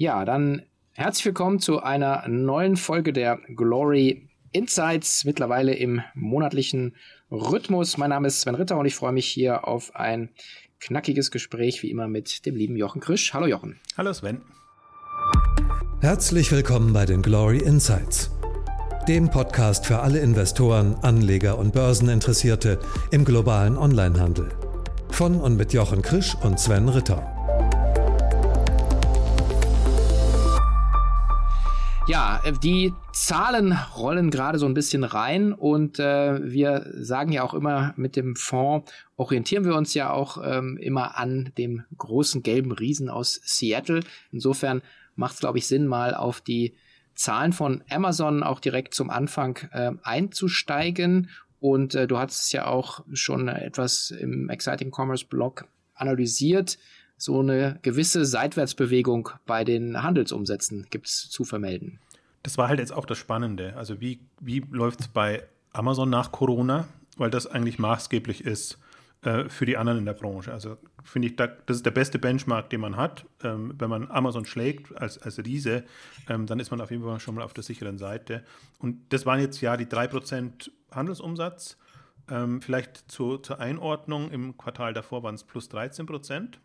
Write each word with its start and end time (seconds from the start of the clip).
Ja, 0.00 0.24
dann 0.24 0.62
herzlich 0.94 1.26
willkommen 1.26 1.58
zu 1.58 1.82
einer 1.82 2.26
neuen 2.26 2.78
Folge 2.78 3.12
der 3.12 3.38
Glory 3.54 4.30
Insights, 4.50 5.26
mittlerweile 5.26 5.74
im 5.74 6.00
monatlichen 6.14 6.96
Rhythmus. 7.30 7.98
Mein 7.98 8.08
Name 8.08 8.28
ist 8.28 8.40
Sven 8.40 8.54
Ritter 8.54 8.78
und 8.78 8.86
ich 8.86 8.94
freue 8.94 9.12
mich 9.12 9.26
hier 9.26 9.68
auf 9.68 9.94
ein 9.94 10.30
knackiges 10.78 11.30
Gespräch, 11.30 11.82
wie 11.82 11.90
immer, 11.90 12.08
mit 12.08 12.46
dem 12.46 12.56
lieben 12.56 12.76
Jochen 12.76 13.02
Krisch. 13.02 13.34
Hallo 13.34 13.46
Jochen. 13.46 13.78
Hallo 13.98 14.10
Sven. 14.14 14.40
Herzlich 16.00 16.50
willkommen 16.50 16.94
bei 16.94 17.04
den 17.04 17.20
Glory 17.20 17.58
Insights, 17.58 18.30
dem 19.06 19.28
Podcast 19.28 19.84
für 19.84 19.98
alle 19.98 20.20
Investoren, 20.20 20.94
Anleger 21.02 21.58
und 21.58 21.74
Börseninteressierte 21.74 22.78
im 23.10 23.26
globalen 23.26 23.76
Onlinehandel. 23.76 24.48
Von 25.10 25.38
und 25.38 25.58
mit 25.58 25.74
Jochen 25.74 26.00
Krisch 26.00 26.34
und 26.42 26.58
Sven 26.58 26.88
Ritter. 26.88 27.36
Ja, 32.10 32.40
äh, 32.42 32.52
die 32.52 32.92
Zahlen 33.12 33.72
rollen 33.96 34.32
gerade 34.32 34.58
so 34.58 34.66
ein 34.66 34.74
bisschen 34.74 35.04
rein 35.04 35.52
und 35.52 36.00
äh, 36.00 36.42
wir 36.42 36.90
sagen 36.96 37.30
ja 37.30 37.44
auch 37.44 37.54
immer, 37.54 37.94
mit 37.96 38.16
dem 38.16 38.34
Fonds 38.34 38.90
orientieren 39.14 39.64
wir 39.64 39.76
uns 39.76 39.94
ja 39.94 40.10
auch 40.10 40.42
ähm, 40.44 40.76
immer 40.76 41.16
an 41.16 41.52
dem 41.56 41.84
großen 41.96 42.42
gelben 42.42 42.72
Riesen 42.72 43.08
aus 43.10 43.40
Seattle. 43.44 44.00
Insofern 44.32 44.82
macht 45.14 45.34
es, 45.34 45.38
glaube 45.38 45.58
ich, 45.58 45.68
Sinn, 45.68 45.86
mal 45.86 46.16
auf 46.16 46.40
die 46.40 46.74
Zahlen 47.14 47.52
von 47.52 47.84
Amazon 47.88 48.42
auch 48.42 48.58
direkt 48.58 48.92
zum 48.92 49.08
Anfang 49.08 49.60
äh, 49.70 49.92
einzusteigen. 50.02 51.30
Und 51.60 51.94
äh, 51.94 52.08
du 52.08 52.18
hast 52.18 52.40
es 52.40 52.50
ja 52.50 52.66
auch 52.66 53.04
schon 53.12 53.46
etwas 53.46 54.10
im 54.10 54.48
Exciting 54.48 54.90
Commerce 54.92 55.26
Blog 55.26 55.66
analysiert 55.94 56.76
so 57.20 57.40
eine 57.40 57.78
gewisse 57.82 58.24
Seitwärtsbewegung 58.24 59.28
bei 59.46 59.62
den 59.62 60.02
Handelsumsätzen 60.02 60.86
gibt 60.90 61.06
es 61.06 61.28
zu 61.28 61.44
vermelden. 61.44 61.98
Das 62.42 62.56
war 62.56 62.68
halt 62.68 62.80
jetzt 62.80 62.92
auch 62.92 63.04
das 63.04 63.18
Spannende. 63.18 63.76
Also 63.76 64.00
wie, 64.00 64.20
wie 64.40 64.64
läuft 64.70 65.00
es 65.00 65.08
bei 65.08 65.44
Amazon 65.72 66.08
nach 66.08 66.32
Corona? 66.32 66.88
Weil 67.18 67.30
das 67.30 67.46
eigentlich 67.46 67.78
maßgeblich 67.78 68.46
ist 68.46 68.78
äh, 69.22 69.50
für 69.50 69.66
die 69.66 69.76
anderen 69.76 69.98
in 69.98 70.06
der 70.06 70.14
Branche. 70.14 70.50
Also 70.50 70.78
finde 71.04 71.28
ich, 71.28 71.36
da, 71.36 71.46
das 71.46 71.76
ist 71.76 71.86
der 71.86 71.90
beste 71.90 72.18
Benchmark, 72.18 72.70
den 72.70 72.80
man 72.80 72.96
hat. 72.96 73.26
Ähm, 73.42 73.74
wenn 73.78 73.90
man 73.90 74.10
Amazon 74.10 74.46
schlägt 74.46 74.96
als, 74.96 75.18
als 75.18 75.38
Riese, 75.44 75.84
ähm, 76.26 76.46
dann 76.46 76.58
ist 76.58 76.70
man 76.70 76.80
auf 76.80 76.90
jeden 76.90 77.02
Fall 77.02 77.20
schon 77.20 77.34
mal 77.34 77.42
auf 77.42 77.52
der 77.52 77.64
sicheren 77.64 77.98
Seite. 77.98 78.42
Und 78.78 79.12
das 79.12 79.26
waren 79.26 79.40
jetzt 79.40 79.60
ja 79.60 79.76
die 79.76 79.84
3% 79.84 80.70
Handelsumsatz. 80.90 81.76
Ähm, 82.30 82.62
vielleicht 82.62 83.10
zu, 83.10 83.36
zur 83.36 83.60
Einordnung, 83.60 84.30
im 84.30 84.56
Quartal 84.56 84.94
davor 84.94 85.22
waren 85.22 85.34
es 85.34 85.44
plus 85.44 85.68
13 85.68 86.06
Prozent. 86.06 86.60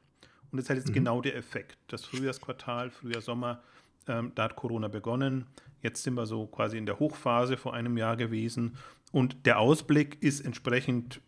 Und 0.56 0.62
das 0.62 0.70
hat 0.70 0.78
jetzt 0.78 0.90
mhm. 0.90 0.94
genau 0.94 1.20
der 1.20 1.36
Effekt. 1.36 1.78
Das 1.88 2.06
Frühjahrsquartal, 2.06 2.90
Frühjahr, 2.90 3.22
Sommer, 3.22 3.62
ähm, 4.08 4.32
da 4.36 4.44
hat 4.44 4.56
Corona 4.56 4.88
begonnen. 4.88 5.48
Jetzt 5.82 6.04
sind 6.04 6.14
wir 6.14 6.26
so 6.26 6.48
quasi 6.48 6.78
in 6.78 6.86
der 6.86 6.98
Hochphase 6.98 7.58
vor 7.58 7.74
einem 7.74 7.98
Jahr 7.98 8.16
gewesen. 8.16 8.78
Und 9.12 9.46
der 9.46 9.60
Ausblick 9.60 10.22
ist 10.24 10.40
entsprechend 10.40 11.20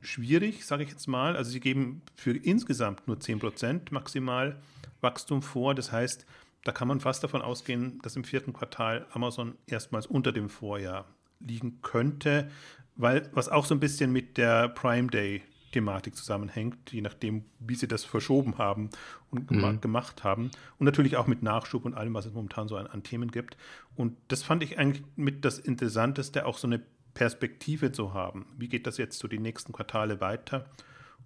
schwierig, 0.00 0.64
sage 0.64 0.84
ich 0.84 0.90
jetzt 0.90 1.08
mal. 1.08 1.36
Also 1.36 1.50
sie 1.50 1.58
geben 1.58 2.02
für 2.14 2.36
insgesamt 2.36 3.08
nur 3.08 3.16
10% 3.16 3.92
maximal 3.92 4.62
Wachstum 5.00 5.42
vor. 5.42 5.74
Das 5.74 5.90
heißt, 5.90 6.24
da 6.62 6.70
kann 6.70 6.86
man 6.86 7.00
fast 7.00 7.24
davon 7.24 7.42
ausgehen, 7.42 7.98
dass 8.02 8.14
im 8.14 8.22
vierten 8.22 8.52
Quartal 8.52 9.06
Amazon 9.10 9.56
erstmals 9.66 10.06
unter 10.06 10.30
dem 10.30 10.48
Vorjahr 10.48 11.06
liegen 11.40 11.80
könnte, 11.82 12.50
weil 12.94 13.28
was 13.32 13.48
auch 13.48 13.64
so 13.64 13.74
ein 13.74 13.80
bisschen 13.80 14.12
mit 14.12 14.36
der 14.38 14.68
Prime 14.68 15.08
Day 15.08 15.42
Thematik 15.72 16.16
zusammenhängt, 16.16 16.92
je 16.92 17.00
nachdem, 17.00 17.44
wie 17.58 17.74
sie 17.74 17.88
das 17.88 18.04
verschoben 18.04 18.58
haben 18.58 18.90
und 19.30 19.50
mhm. 19.50 19.80
gemacht 19.80 20.24
haben. 20.24 20.50
Und 20.78 20.86
natürlich 20.86 21.16
auch 21.16 21.26
mit 21.26 21.42
Nachschub 21.42 21.84
und 21.84 21.94
allem, 21.94 22.14
was 22.14 22.26
es 22.26 22.32
momentan 22.32 22.68
so 22.68 22.76
an, 22.76 22.86
an, 22.86 23.02
Themen 23.02 23.30
gibt. 23.30 23.56
Und 23.96 24.16
das 24.28 24.42
fand 24.42 24.62
ich 24.62 24.78
eigentlich 24.78 25.04
mit 25.16 25.44
das 25.44 25.58
Interessanteste, 25.58 26.46
auch 26.46 26.58
so 26.58 26.66
eine 26.66 26.80
Perspektive 27.14 27.92
zu 27.92 28.14
haben. 28.14 28.46
Wie 28.56 28.68
geht 28.68 28.86
das 28.86 28.96
jetzt 28.96 29.18
so 29.18 29.28
die 29.28 29.38
nächsten 29.38 29.72
Quartale 29.72 30.20
weiter? 30.20 30.66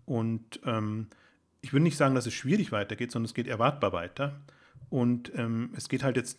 Und 0.05 0.61
ähm, 0.65 1.09
ich 1.61 1.73
würde 1.73 1.85
nicht 1.85 1.97
sagen, 1.97 2.15
dass 2.15 2.27
es 2.27 2.35
schwierig 2.35 2.73
weitergeht, 2.73 3.13
sondern 3.13 3.27
es 3.27 3.35
geht 3.35 3.47
erwartbar 3.47 3.93
weiter. 3.93 4.41
Und 4.91 5.33
ähm, 5.37 5.71
es 5.75 5.89
geht 5.89 6.03
halt 6.03 6.17
jetzt, 6.17 6.39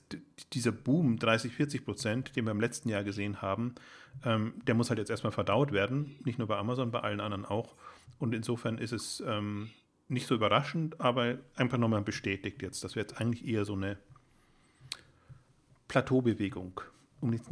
dieser 0.53 0.71
Boom, 0.71 1.17
30, 1.17 1.53
40 1.53 1.85
Prozent, 1.85 2.35
den 2.35 2.45
wir 2.45 2.51
im 2.51 2.61
letzten 2.61 2.89
Jahr 2.89 3.03
gesehen 3.03 3.41
haben, 3.41 3.73
ähm, 4.25 4.53
der 4.67 4.75
muss 4.75 4.89
halt 4.89 4.99
jetzt 4.99 5.09
erstmal 5.09 5.31
verdaut 5.31 5.71
werden. 5.71 6.15
Nicht 6.23 6.37
nur 6.37 6.47
bei 6.47 6.57
Amazon, 6.57 6.91
bei 6.91 6.99
allen 6.99 7.19
anderen 7.19 7.45
auch. 7.45 7.75
Und 8.19 8.33
insofern 8.33 8.77
ist 8.77 8.91
es 8.93 9.23
ähm, 9.25 9.69
nicht 10.07 10.27
so 10.27 10.35
überraschend, 10.35 10.99
aber 11.01 11.39
einfach 11.55 11.77
nochmal 11.77 12.01
bestätigt 12.01 12.61
jetzt, 12.61 12.83
dass 12.83 12.95
wir 12.95 13.01
jetzt 13.01 13.19
eigentlich 13.19 13.45
eher 13.45 13.65
so 13.65 13.73
eine 13.73 13.97
Plateaubewegung, 15.87 16.81
um 17.21 17.29
nicht 17.29 17.45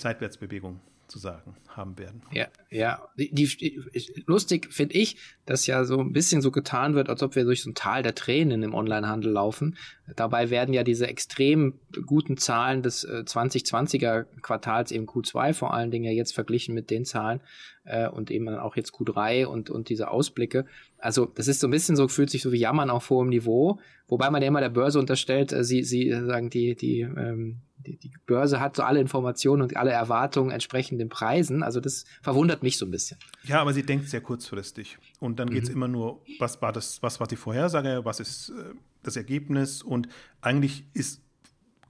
Seitwärtsbewegung 0.00 0.80
zu 1.08 1.18
sagen 1.18 1.56
haben 1.68 1.98
werden. 1.98 2.22
Ja, 2.32 2.48
ja. 2.70 3.08
Die, 3.16 3.32
die, 3.32 3.80
lustig 4.26 4.72
finde 4.72 4.96
ich, 4.96 5.16
dass 5.46 5.66
ja 5.66 5.84
so 5.84 5.98
ein 6.00 6.12
bisschen 6.12 6.42
so 6.42 6.50
getan 6.50 6.94
wird, 6.94 7.08
als 7.08 7.22
ob 7.22 7.36
wir 7.36 7.44
durch 7.44 7.62
so 7.62 7.70
ein 7.70 7.74
Tal 7.74 8.02
der 8.02 8.14
Tränen 8.14 8.62
im 8.62 8.74
Onlinehandel 8.74 9.32
laufen. 9.32 9.76
Dabei 10.16 10.50
werden 10.50 10.74
ja 10.74 10.82
diese 10.82 11.06
extrem 11.06 11.78
guten 12.04 12.36
Zahlen 12.36 12.82
des 12.82 13.04
äh, 13.04 13.24
2020er 13.26 14.26
Quartals, 14.42 14.90
eben 14.90 15.06
Q2 15.06 15.54
vor 15.54 15.72
allen 15.72 15.90
Dingen 15.90 16.04
ja 16.04 16.10
jetzt 16.10 16.34
verglichen 16.34 16.74
mit 16.74 16.90
den 16.90 17.04
Zahlen 17.04 17.40
äh, 17.84 18.08
und 18.08 18.30
eben 18.30 18.48
auch 18.48 18.76
jetzt 18.76 18.92
Q3 18.92 19.46
und, 19.46 19.70
und 19.70 19.88
diese 19.88 20.10
Ausblicke. 20.10 20.66
Also 20.98 21.26
das 21.26 21.48
ist 21.48 21.60
so 21.60 21.68
ein 21.68 21.70
bisschen 21.70 21.96
so, 21.96 22.08
fühlt 22.08 22.30
sich 22.30 22.42
so 22.42 22.52
wie 22.52 22.58
Jammern 22.58 22.90
auf 22.90 23.08
hohem 23.08 23.28
Niveau, 23.28 23.78
wobei 24.08 24.30
man 24.30 24.42
ja 24.42 24.48
immer 24.48 24.60
der 24.60 24.68
Börse 24.68 24.98
unterstellt, 24.98 25.52
äh, 25.52 25.64
sie, 25.64 25.84
sie 25.84 26.10
sagen, 26.10 26.50
die, 26.50 26.74
die 26.74 27.00
ähm, 27.00 27.62
die, 27.86 27.96
die 27.96 28.10
Börse 28.26 28.60
hat 28.60 28.76
so 28.76 28.82
alle 28.82 29.00
Informationen 29.00 29.62
und 29.62 29.76
alle 29.76 29.90
Erwartungen 29.90 30.50
entsprechend 30.50 31.00
den 31.00 31.08
Preisen. 31.08 31.62
Also 31.62 31.80
das 31.80 32.04
verwundert 32.22 32.62
mich 32.62 32.76
so 32.78 32.86
ein 32.86 32.90
bisschen. 32.90 33.18
Ja, 33.44 33.60
aber 33.60 33.72
sie 33.72 33.82
denkt 33.82 34.08
sehr 34.08 34.20
kurzfristig. 34.20 34.98
Und 35.20 35.38
dann 35.38 35.50
geht 35.50 35.64
es 35.64 35.70
mhm. 35.70 35.76
immer 35.76 35.88
nur, 35.88 36.22
was 36.38 36.60
war 36.60 36.72
das, 36.72 37.02
was 37.02 37.20
war 37.20 37.26
die 37.26 37.36
Vorhersage, 37.36 38.04
was 38.04 38.20
ist 38.20 38.50
äh, 38.50 38.74
das 39.02 39.16
Ergebnis? 39.16 39.82
Und 39.82 40.08
eigentlich 40.40 40.84
ist 40.94 41.22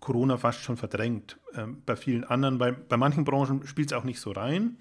Corona 0.01 0.37
fast 0.37 0.61
schon 0.61 0.77
verdrängt 0.77 1.39
äh, 1.55 1.67
bei 1.85 1.97
vielen 1.97 2.25
anderen. 2.25 2.59
Bei, 2.59 2.73
bei 2.73 2.97
manchen 2.97 3.25
Branchen 3.25 3.67
spielt 3.67 3.93
es 3.93 3.99
auch 3.99 4.05
nicht 4.05 4.21
so 4.21 4.31
rein. 4.33 4.77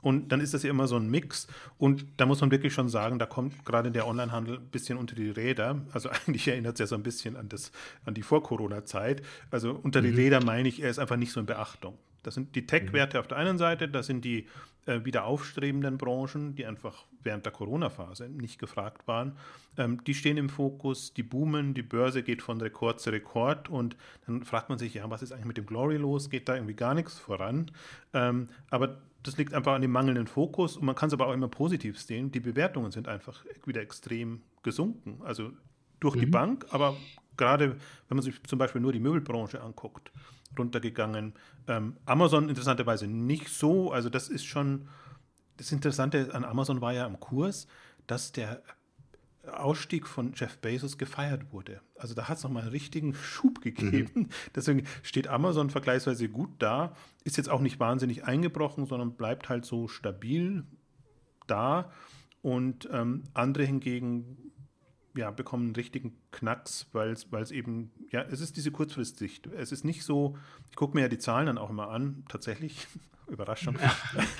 Und 0.00 0.30
dann 0.30 0.40
ist 0.40 0.54
das 0.54 0.62
ja 0.62 0.70
immer 0.70 0.86
so 0.86 0.96
ein 0.96 1.10
Mix. 1.10 1.46
Und 1.76 2.06
da 2.16 2.26
muss 2.26 2.40
man 2.40 2.50
wirklich 2.50 2.72
schon 2.72 2.88
sagen, 2.88 3.18
da 3.18 3.26
kommt 3.26 3.64
gerade 3.64 3.90
der 3.90 4.06
Onlinehandel 4.06 4.58
ein 4.58 4.68
bisschen 4.68 4.98
unter 4.98 5.14
die 5.14 5.30
Räder. 5.30 5.80
Also 5.92 6.08
eigentlich 6.26 6.46
erinnert 6.48 6.74
es 6.74 6.80
ja 6.80 6.86
so 6.86 6.94
ein 6.94 7.02
bisschen 7.02 7.36
an, 7.36 7.48
das, 7.48 7.72
an 8.04 8.14
die 8.14 8.22
Vor-Corona-Zeit. 8.22 9.22
Also 9.50 9.72
unter 9.82 10.02
die 10.02 10.10
mhm. 10.10 10.16
Räder 10.16 10.44
meine 10.44 10.68
ich, 10.68 10.82
er 10.82 10.90
ist 10.90 10.98
einfach 10.98 11.16
nicht 11.16 11.32
so 11.32 11.40
in 11.40 11.46
Beachtung. 11.46 11.98
Das 12.22 12.34
sind 12.34 12.54
die 12.54 12.66
Tech-Werte 12.66 13.16
mhm. 13.16 13.20
auf 13.20 13.28
der 13.28 13.38
einen 13.38 13.58
Seite, 13.58 13.88
das 13.88 14.06
sind 14.06 14.24
die 14.24 14.46
äh, 14.86 15.04
wieder 15.04 15.24
aufstrebenden 15.24 15.98
Branchen, 15.98 16.54
die 16.54 16.66
einfach 16.66 17.04
während 17.22 17.44
der 17.44 17.52
Corona-Phase 17.52 18.28
nicht 18.28 18.58
gefragt 18.58 19.06
waren. 19.06 19.36
Ähm, 19.76 20.02
die 20.04 20.14
stehen 20.14 20.36
im 20.36 20.48
Fokus, 20.48 21.12
die 21.12 21.22
boomen, 21.22 21.74
die 21.74 21.82
Börse 21.82 22.22
geht 22.22 22.42
von 22.42 22.60
Rekord 22.60 23.00
zu 23.00 23.10
Rekord 23.10 23.68
und 23.68 23.96
dann 24.26 24.44
fragt 24.44 24.68
man 24.68 24.78
sich, 24.78 24.94
ja, 24.94 25.08
was 25.10 25.22
ist 25.22 25.32
eigentlich 25.32 25.46
mit 25.46 25.56
dem 25.58 25.66
Glory 25.66 25.96
los? 25.96 26.30
Geht 26.30 26.48
da 26.48 26.54
irgendwie 26.54 26.74
gar 26.74 26.94
nichts 26.94 27.18
voran? 27.18 27.70
Ähm, 28.14 28.48
aber 28.70 28.98
das 29.22 29.36
liegt 29.36 29.54
einfach 29.54 29.74
an 29.74 29.82
dem 29.82 29.90
mangelnden 29.90 30.26
Fokus 30.26 30.76
und 30.76 30.84
man 30.84 30.94
kann 30.94 31.08
es 31.08 31.12
aber 31.12 31.26
auch 31.26 31.32
immer 31.32 31.48
positiv 31.48 31.98
sehen. 32.00 32.30
Die 32.30 32.40
Bewertungen 32.40 32.92
sind 32.92 33.08
einfach 33.08 33.44
wieder 33.64 33.80
extrem 33.80 34.42
gesunken. 34.62 35.20
Also 35.24 35.52
durch 36.00 36.16
mhm. 36.16 36.20
die 36.20 36.26
Bank, 36.26 36.66
aber 36.70 36.96
gerade 37.36 37.72
wenn 38.08 38.16
man 38.16 38.22
sich 38.22 38.42
zum 38.44 38.58
Beispiel 38.58 38.80
nur 38.80 38.92
die 38.92 39.00
Möbelbranche 39.00 39.60
anguckt, 39.60 40.12
runtergegangen. 40.56 41.34
Ähm, 41.66 41.96
Amazon 42.06 42.48
interessanterweise 42.48 43.06
nicht 43.06 43.48
so. 43.48 43.92
Also 43.92 44.08
das 44.08 44.28
ist 44.28 44.44
schon, 44.44 44.88
das 45.56 45.72
Interessante 45.72 46.34
an 46.34 46.44
Amazon 46.44 46.80
war 46.80 46.92
ja 46.92 47.04
am 47.04 47.20
Kurs, 47.20 47.66
dass 48.06 48.32
der 48.32 48.62
Ausstieg 49.48 50.06
von 50.06 50.32
Jeff 50.34 50.58
Bezos 50.58 50.98
gefeiert 50.98 51.52
wurde. 51.52 51.80
Also 51.96 52.14
da 52.14 52.28
hat 52.28 52.38
es 52.38 52.44
nochmal 52.44 52.62
einen 52.62 52.72
richtigen 52.72 53.14
Schub 53.14 53.60
gegeben. 53.60 54.10
Mhm. 54.14 54.28
Deswegen 54.54 54.86
steht 55.02 55.28
Amazon 55.28 55.70
vergleichsweise 55.70 56.28
gut 56.28 56.50
da, 56.58 56.94
ist 57.24 57.36
jetzt 57.36 57.48
auch 57.48 57.60
nicht 57.60 57.80
wahnsinnig 57.80 58.24
eingebrochen, 58.24 58.86
sondern 58.86 59.16
bleibt 59.16 59.48
halt 59.48 59.64
so 59.64 59.88
stabil 59.88 60.64
da. 61.46 61.90
Und 62.40 62.88
ähm, 62.92 63.24
andere 63.34 63.64
hingegen 63.64 64.47
ja, 65.18 65.32
bekommen 65.32 65.66
einen 65.66 65.74
richtigen 65.76 66.16
Knacks, 66.30 66.86
weil 66.92 67.10
es 67.12 67.50
eben, 67.50 67.90
ja, 68.10 68.22
es 68.22 68.40
ist 68.40 68.56
diese 68.56 68.70
Kurzfristsicht. 68.70 69.48
Es 69.48 69.72
ist 69.72 69.84
nicht 69.84 70.04
so, 70.04 70.38
ich 70.70 70.76
gucke 70.76 70.96
mir 70.96 71.02
ja 71.02 71.08
die 71.08 71.18
Zahlen 71.18 71.46
dann 71.46 71.58
auch 71.58 71.70
immer 71.70 71.90
an, 71.90 72.24
tatsächlich, 72.28 72.86
Überraschung. 73.26 73.76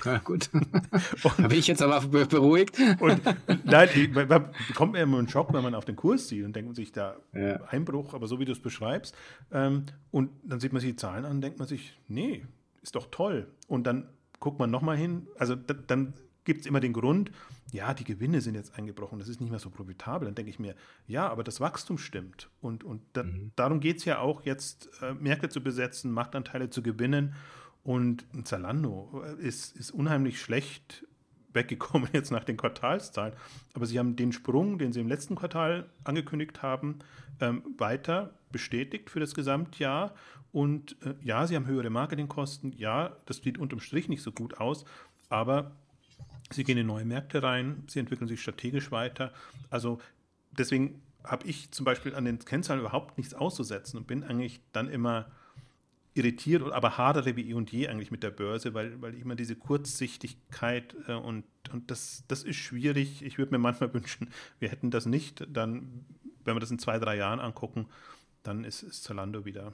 Ja, 0.05 0.19
gut. 0.19 0.49
da 1.23 1.49
bin 1.49 1.59
ich 1.59 1.67
jetzt 1.67 1.83
aber 1.83 2.01
beruhigt. 2.07 2.79
Und 3.01 3.21
nein, 3.65 3.89
man 4.13 4.51
bekommt 4.69 4.93
mir 4.93 5.03
immer 5.03 5.19
einen 5.19 5.29
Schock, 5.29 5.53
wenn 5.53 5.63
man 5.63 5.75
auf 5.75 5.85
den 5.85 5.97
Kurs 5.97 6.29
sieht 6.29 6.45
und 6.45 6.55
denkt 6.55 6.69
man 6.69 6.75
sich 6.75 6.93
da 6.93 7.17
ja. 7.35 7.61
Einbruch, 7.65 8.15
aber 8.15 8.29
so 8.29 8.39
wie 8.39 8.47
du 8.47 8.53
es 8.53 8.61
beschreibst. 8.61 9.15
Ähm, 9.53 9.85
und 10.11 10.31
dann 10.43 10.61
sieht 10.61 10.73
man 10.73 10.81
sich 10.81 10.93
die 10.93 10.97
Zahlen 10.97 11.27
an 11.27 11.43
denkt 11.43 11.59
man 11.59 11.69
sich, 11.69 11.99
nee, 12.07 12.47
ist 12.81 12.95
doch 12.95 13.09
toll. 13.11 13.49
Und 13.67 13.87
dann 13.87 14.09
guckt 14.41 14.59
man 14.59 14.71
nochmal 14.71 14.97
hin, 14.97 15.27
also 15.39 15.55
dann 15.55 16.15
gibt 16.49 16.63
es 16.63 16.67
immer 16.67 16.81
den 16.81 16.95
Grund, 16.95 17.31
ja, 17.73 17.93
die 17.93 18.05
Gewinne 18.05 18.41
sind 18.41 18.55
jetzt 18.55 18.79
eingebrochen, 18.79 19.19
das 19.19 19.29
ist 19.29 19.39
nicht 19.39 19.51
mehr 19.51 19.59
so 19.59 19.69
profitabel. 19.69 20.25
Dann 20.25 20.35
denke 20.35 20.49
ich 20.49 20.59
mir, 20.59 20.75
ja, 21.07 21.29
aber 21.29 21.45
das 21.45 21.61
Wachstum 21.61 21.99
stimmt. 21.99 22.49
Und, 22.63 22.85
und 22.85 23.03
da, 23.13 23.23
mhm. 23.23 23.53
darum 23.55 23.81
geht 23.81 23.99
es 23.99 24.07
ja 24.07 24.19
auch 24.21 24.47
jetzt, 24.47 24.89
äh, 25.03 25.13
Märkte 25.13 25.51
zu 25.51 25.63
besetzen, 25.63 26.11
Marktanteile 26.11 26.71
zu 26.71 26.83
gewinnen. 26.83 27.35
Und 27.85 28.25
Zalando 28.45 29.23
ist, 29.39 29.77
ist 29.77 29.91
unheimlich 29.91 30.41
schlecht 30.41 31.07
weggekommen 31.53 32.09
jetzt 32.15 32.31
nach 32.31 32.45
den 32.45 32.57
Quartalszahlen. 32.57 33.35
Aber 33.75 33.85
sie 33.85 33.99
haben 33.99 34.17
den 34.17 34.33
Sprung, 34.33 34.79
den 34.79 34.95
sie 34.95 35.01
im 35.01 35.09
letzten 35.09 35.35
Quartal 35.35 35.91
angekündigt 36.05 36.63
haben, 36.63 37.01
ähm, 37.41 37.63
weiter 37.77 38.33
bestätigt 38.51 39.11
für 39.11 39.21
das 39.21 39.35
Gesamtjahr. 39.35 40.15
Und 40.51 40.97
äh, 41.05 41.13
ja, 41.23 41.47
sie 41.47 41.57
haben 41.57 41.67
höhere 41.67 41.91
Marketingkosten. 41.91 42.73
Ja, 42.73 43.19
das 43.27 43.37
sieht 43.37 43.59
unterm 43.59 43.81
Strich 43.81 44.09
nicht 44.09 44.23
so 44.23 44.33
gut 44.33 44.59
aus. 44.59 44.87
Aber 45.29 45.73
sie 46.51 46.65
gehen 46.65 46.79
in 46.79 46.87
neue 46.87 47.05
Märkte 47.05 47.43
rein. 47.43 47.85
Sie 47.89 47.99
entwickeln 47.99 48.29
sich 48.29 48.41
strategisch 48.41 48.91
weiter. 48.91 49.33
Also 49.71 50.01
deswegen 50.53 51.03
habe 51.25 51.47
ich 51.47 51.71
zum 51.71 51.85
Beispiel 51.85 52.15
an 52.15 52.25
den 52.25 52.39
Kennzahlen 52.39 52.81
überhaupt 52.81 53.19
nichts 53.19 53.35
auszusetzen 53.35 53.99
und 53.99 54.07
bin 54.07 54.25
eigentlich 54.25 54.61
dann 54.73 54.89
immer 54.89 55.31
irritiert, 56.15 56.63
aber 56.73 56.99
hadere 56.99 57.37
wie 57.37 57.51
eh 57.51 57.55
und 57.55 57.71
je 57.71 57.89
eigentlich 57.89 58.11
mit 58.11 58.23
der 58.23 58.31
Börse, 58.31 58.75
weil, 58.75 59.01
weil 59.01 59.15
immer 59.15 59.37
diese 59.37 59.55
Kurzsichtigkeit 59.55 60.97
äh, 61.07 61.13
und, 61.13 61.45
und 61.73 61.91
das, 61.91 62.25
das 62.29 62.43
ist 62.43 62.57
schwierig. 62.57 63.23
Ich 63.23 63.39
würde 63.39 63.53
mir 63.53 63.59
manchmal 63.59 63.93
wünschen, 63.95 64.31
wir 64.59 64.69
hätten 64.69 64.91
das 64.91 65.07
nicht. 65.07 65.47
Dann, 65.49 66.05
wenn 66.45 66.57
wir 66.57 66.61
das 66.61 66.71
in 66.71 66.79
zwei, 66.79 66.99
drei 66.99 67.17
Jahren 67.17 67.41
angucken, 67.41 67.87
dann 68.43 68.65
ist, 68.65 68.83
ist 68.83 69.05
Zalando 69.05 69.45
wieder 69.45 69.73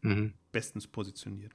mhm. 0.00 0.32
bestens 0.50 0.86
positioniert. 0.86 1.52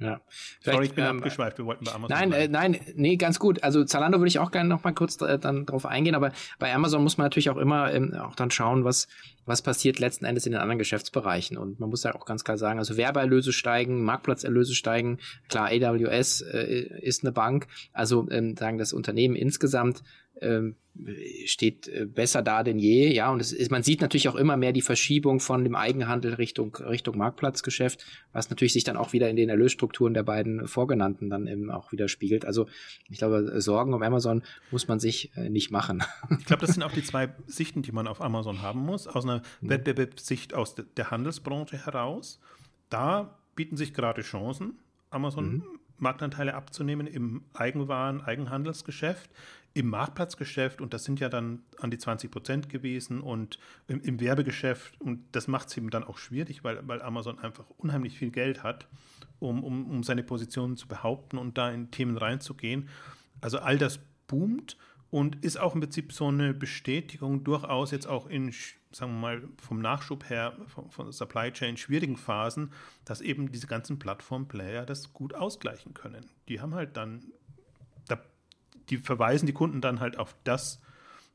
Ja. 0.00 0.20
Sorry, 0.60 0.86
ich 0.86 0.94
bin 0.94 1.04
ähm, 1.04 1.16
abgeschweift, 1.16 1.58
wir 1.58 1.66
wollten 1.66 1.84
bei 1.84 1.92
Amazon. 1.92 2.16
Nein, 2.16 2.32
äh, 2.32 2.46
nein, 2.46 2.78
nee, 2.94 3.16
ganz 3.16 3.40
gut. 3.40 3.64
Also 3.64 3.84
Zalando 3.84 4.18
würde 4.18 4.28
ich 4.28 4.38
auch 4.38 4.52
gerne 4.52 4.68
noch 4.68 4.84
mal 4.84 4.92
kurz 4.92 5.20
äh, 5.20 5.40
dann 5.40 5.66
drauf 5.66 5.86
eingehen, 5.86 6.14
aber 6.14 6.30
bei 6.60 6.72
Amazon 6.72 7.02
muss 7.02 7.18
man 7.18 7.24
natürlich 7.24 7.50
auch 7.50 7.56
immer 7.56 7.92
ähm, 7.92 8.14
auch 8.14 8.36
dann 8.36 8.52
schauen, 8.52 8.84
was, 8.84 9.08
was 9.44 9.60
passiert 9.60 9.98
letzten 9.98 10.24
Endes 10.24 10.46
in 10.46 10.52
den 10.52 10.60
anderen 10.60 10.78
Geschäftsbereichen. 10.78 11.58
Und 11.58 11.80
man 11.80 11.90
muss 11.90 12.04
ja 12.04 12.14
auch 12.14 12.26
ganz 12.26 12.44
klar 12.44 12.58
sagen, 12.58 12.78
also 12.78 12.96
Werbeerlöse 12.96 13.52
steigen, 13.52 14.04
Marktplatzerlöse 14.04 14.76
steigen. 14.76 15.18
Klar, 15.48 15.70
AWS 15.72 16.42
äh, 16.42 17.00
ist 17.02 17.24
eine 17.24 17.32
Bank. 17.32 17.66
Also 17.92 18.28
ähm, 18.30 18.56
sagen 18.56 18.78
das 18.78 18.92
Unternehmen 18.92 19.34
insgesamt 19.34 20.04
ähm, 20.40 20.76
steht 21.44 21.88
äh, 21.88 22.06
besser 22.06 22.42
da 22.42 22.62
denn 22.62 22.78
je, 22.78 23.12
ja, 23.12 23.30
und 23.30 23.40
es 23.40 23.52
ist, 23.52 23.70
man 23.70 23.82
sieht 23.82 24.00
natürlich 24.00 24.28
auch 24.28 24.34
immer 24.34 24.56
mehr 24.56 24.72
die 24.72 24.82
Verschiebung 24.82 25.38
von 25.38 25.62
dem 25.62 25.76
Eigenhandel 25.76 26.34
Richtung 26.34 26.74
Richtung 26.76 27.16
Marktplatzgeschäft, 27.16 28.04
was 28.32 28.50
natürlich 28.50 28.72
sich 28.72 28.84
dann 28.84 28.96
auch 28.96 29.12
wieder 29.12 29.30
in 29.30 29.36
den 29.36 29.48
Erlösstrukturen 29.48 30.14
der 30.14 30.24
beiden 30.24 30.66
vorgenannten 30.66 31.30
dann 31.30 31.46
eben 31.46 31.70
auch 31.70 31.92
widerspiegelt. 31.92 32.44
Also 32.44 32.66
ich 33.08 33.18
glaube, 33.18 33.60
Sorgen 33.60 33.94
um 33.94 34.02
Amazon 34.02 34.42
muss 34.70 34.88
man 34.88 34.98
sich 34.98 35.30
äh, 35.36 35.48
nicht 35.48 35.70
machen. 35.70 36.02
Ich 36.38 36.46
glaube, 36.46 36.64
das 36.66 36.74
sind 36.74 36.82
auch 36.82 36.92
die 36.92 37.02
zwei 37.02 37.30
Sichten, 37.46 37.82
die 37.82 37.92
man 37.92 38.06
auf 38.06 38.20
Amazon 38.20 38.62
haben 38.62 38.80
muss, 38.80 39.06
aus 39.06 39.24
einer 39.24 39.42
mhm. 39.60 39.70
Wettbewerbssicht 39.70 40.54
aus 40.54 40.74
de 40.74 40.84
der 40.96 41.10
Handelsbranche 41.10 41.84
heraus. 41.84 42.40
Da 42.90 43.38
bieten 43.54 43.76
sich 43.76 43.94
gerade 43.94 44.22
Chancen, 44.22 44.78
Amazon 45.10 45.48
mhm. 45.48 45.64
Marktanteile 45.98 46.54
abzunehmen 46.54 47.06
im 47.06 47.42
Eigenwaren, 47.54 48.20
Eigenhandelsgeschäft 48.20 49.30
im 49.74 49.88
Marktplatzgeschäft, 49.88 50.80
und 50.80 50.92
das 50.92 51.04
sind 51.04 51.20
ja 51.20 51.28
dann 51.28 51.62
an 51.78 51.90
die 51.90 51.98
20 51.98 52.30
Prozent 52.30 52.68
gewesen, 52.68 53.20
und 53.20 53.58
im, 53.86 54.00
im 54.00 54.20
Werbegeschäft, 54.20 55.00
und 55.00 55.24
das 55.32 55.46
macht 55.48 55.68
es 55.68 55.76
eben 55.76 55.90
dann 55.90 56.04
auch 56.04 56.18
schwierig, 56.18 56.64
weil, 56.64 56.86
weil 56.88 57.02
Amazon 57.02 57.38
einfach 57.38 57.64
unheimlich 57.76 58.18
viel 58.18 58.30
Geld 58.30 58.62
hat, 58.62 58.88
um, 59.38 59.62
um, 59.62 59.88
um 59.88 60.02
seine 60.02 60.22
Positionen 60.22 60.76
zu 60.76 60.88
behaupten 60.88 61.38
und 61.38 61.58
da 61.58 61.70
in 61.70 61.90
Themen 61.90 62.16
reinzugehen. 62.16 62.88
Also 63.40 63.58
all 63.58 63.78
das 63.78 64.00
boomt 64.26 64.76
und 65.10 65.42
ist 65.44 65.58
auch 65.58 65.74
im 65.74 65.80
Prinzip 65.80 66.12
so 66.12 66.28
eine 66.28 66.54
Bestätigung 66.54 67.44
durchaus 67.44 67.90
jetzt 67.90 68.06
auch 68.06 68.26
in, 68.26 68.52
sagen 68.92 69.12
wir 69.12 69.20
mal, 69.20 69.48
vom 69.58 69.80
Nachschub 69.80 70.28
her, 70.28 70.56
von, 70.66 70.90
von 70.90 71.12
Supply 71.12 71.52
Chain 71.52 71.76
schwierigen 71.76 72.16
Phasen, 72.16 72.72
dass 73.04 73.20
eben 73.20 73.50
diese 73.50 73.66
ganzen 73.66 73.98
Plattform-Player 73.98 74.84
das 74.84 75.12
gut 75.12 75.34
ausgleichen 75.34 75.94
können. 75.94 76.26
Die 76.48 76.60
haben 76.60 76.74
halt 76.74 76.96
dann 76.96 77.24
die 78.90 78.98
verweisen 78.98 79.46
die 79.46 79.52
Kunden 79.52 79.80
dann 79.80 80.00
halt 80.00 80.18
auf 80.18 80.34
das, 80.44 80.80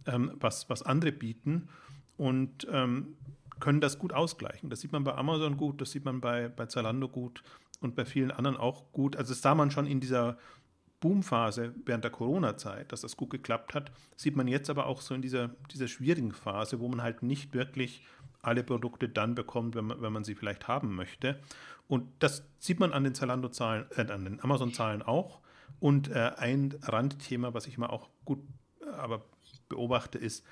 ähm, 0.05 0.31
was, 0.35 0.69
was 0.69 0.83
andere 0.83 1.11
bieten 1.11 1.69
und 2.17 2.67
ähm, 2.71 3.15
können 3.59 3.81
das 3.81 3.99
gut 3.99 4.13
ausgleichen. 4.13 4.69
Das 4.69 4.81
sieht 4.81 4.91
man 4.91 5.03
bei 5.03 5.15
Amazon 5.15 5.57
gut, 5.57 5.79
das 5.81 5.91
sieht 5.91 6.05
man 6.05 6.21
bei, 6.21 6.49
bei 6.49 6.65
Zalando 6.65 7.07
gut 7.07 7.43
und 7.79 7.95
bei 7.95 8.05
vielen 8.05 8.31
anderen 8.31 8.57
auch 8.57 8.91
gut. 8.91 9.15
Also 9.15 9.33
das 9.33 9.41
sah 9.41 9.55
man 9.55 9.71
schon 9.71 9.87
in 9.87 9.99
dieser 9.99 10.37
Boomphase 11.03 11.75
während 11.85 12.05
der 12.05 12.11
Corona-Zeit, 12.11 12.93
dass 12.93 13.01
das 13.01 13.17
gut 13.17 13.29
geklappt 13.29 13.73
hat, 13.73 13.91
sieht 14.15 14.37
man 14.37 14.47
jetzt 14.47 14.69
aber 14.69 14.85
auch 14.85 15.01
so 15.01 15.13
in 15.13 15.21
dieser, 15.21 15.49
dieser 15.69 15.89
schwierigen 15.89 16.31
Phase, 16.31 16.79
wo 16.79 16.87
man 16.87 17.01
halt 17.01 17.23
nicht 17.23 17.53
wirklich 17.53 18.05
alle 18.41 18.63
Produkte 18.63 19.09
dann 19.09 19.35
bekommt, 19.35 19.75
wenn 19.75 19.85
man, 19.85 20.01
wenn 20.01 20.13
man 20.13 20.23
sie 20.23 20.35
vielleicht 20.35 20.69
haben 20.69 20.95
möchte. 20.95 21.39
Und 21.89 22.07
das 22.19 22.45
sieht 22.57 22.79
man 22.79 22.93
an 22.93 23.03
den 23.03 23.15
Zalando-Zahlen, 23.15 23.85
äh, 23.97 24.09
an 24.11 24.23
den 24.23 24.41
Amazon-Zahlen 24.41 25.01
auch. 25.01 25.41
Und 25.79 26.09
äh, 26.09 26.31
ein 26.37 26.75
Randthema, 26.81 27.53
was 27.53 27.67
ich 27.67 27.77
mal 27.77 27.87
auch 27.87 28.09
gut 28.25 28.39
äh, 28.81 28.89
aber 28.89 29.25
beobachte, 29.69 30.17
ist 30.17 30.45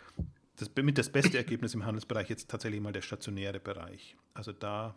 das, 0.58 0.72
mit 0.82 0.98
das 0.98 1.10
beste 1.10 1.38
Ergebnis 1.38 1.74
im 1.74 1.86
Handelsbereich 1.86 2.30
jetzt 2.30 2.50
tatsächlich 2.50 2.82
mal 2.82 2.94
der 2.94 3.02
stationäre 3.02 3.60
Bereich. 3.60 4.16
Also 4.34 4.52
da, 4.52 4.96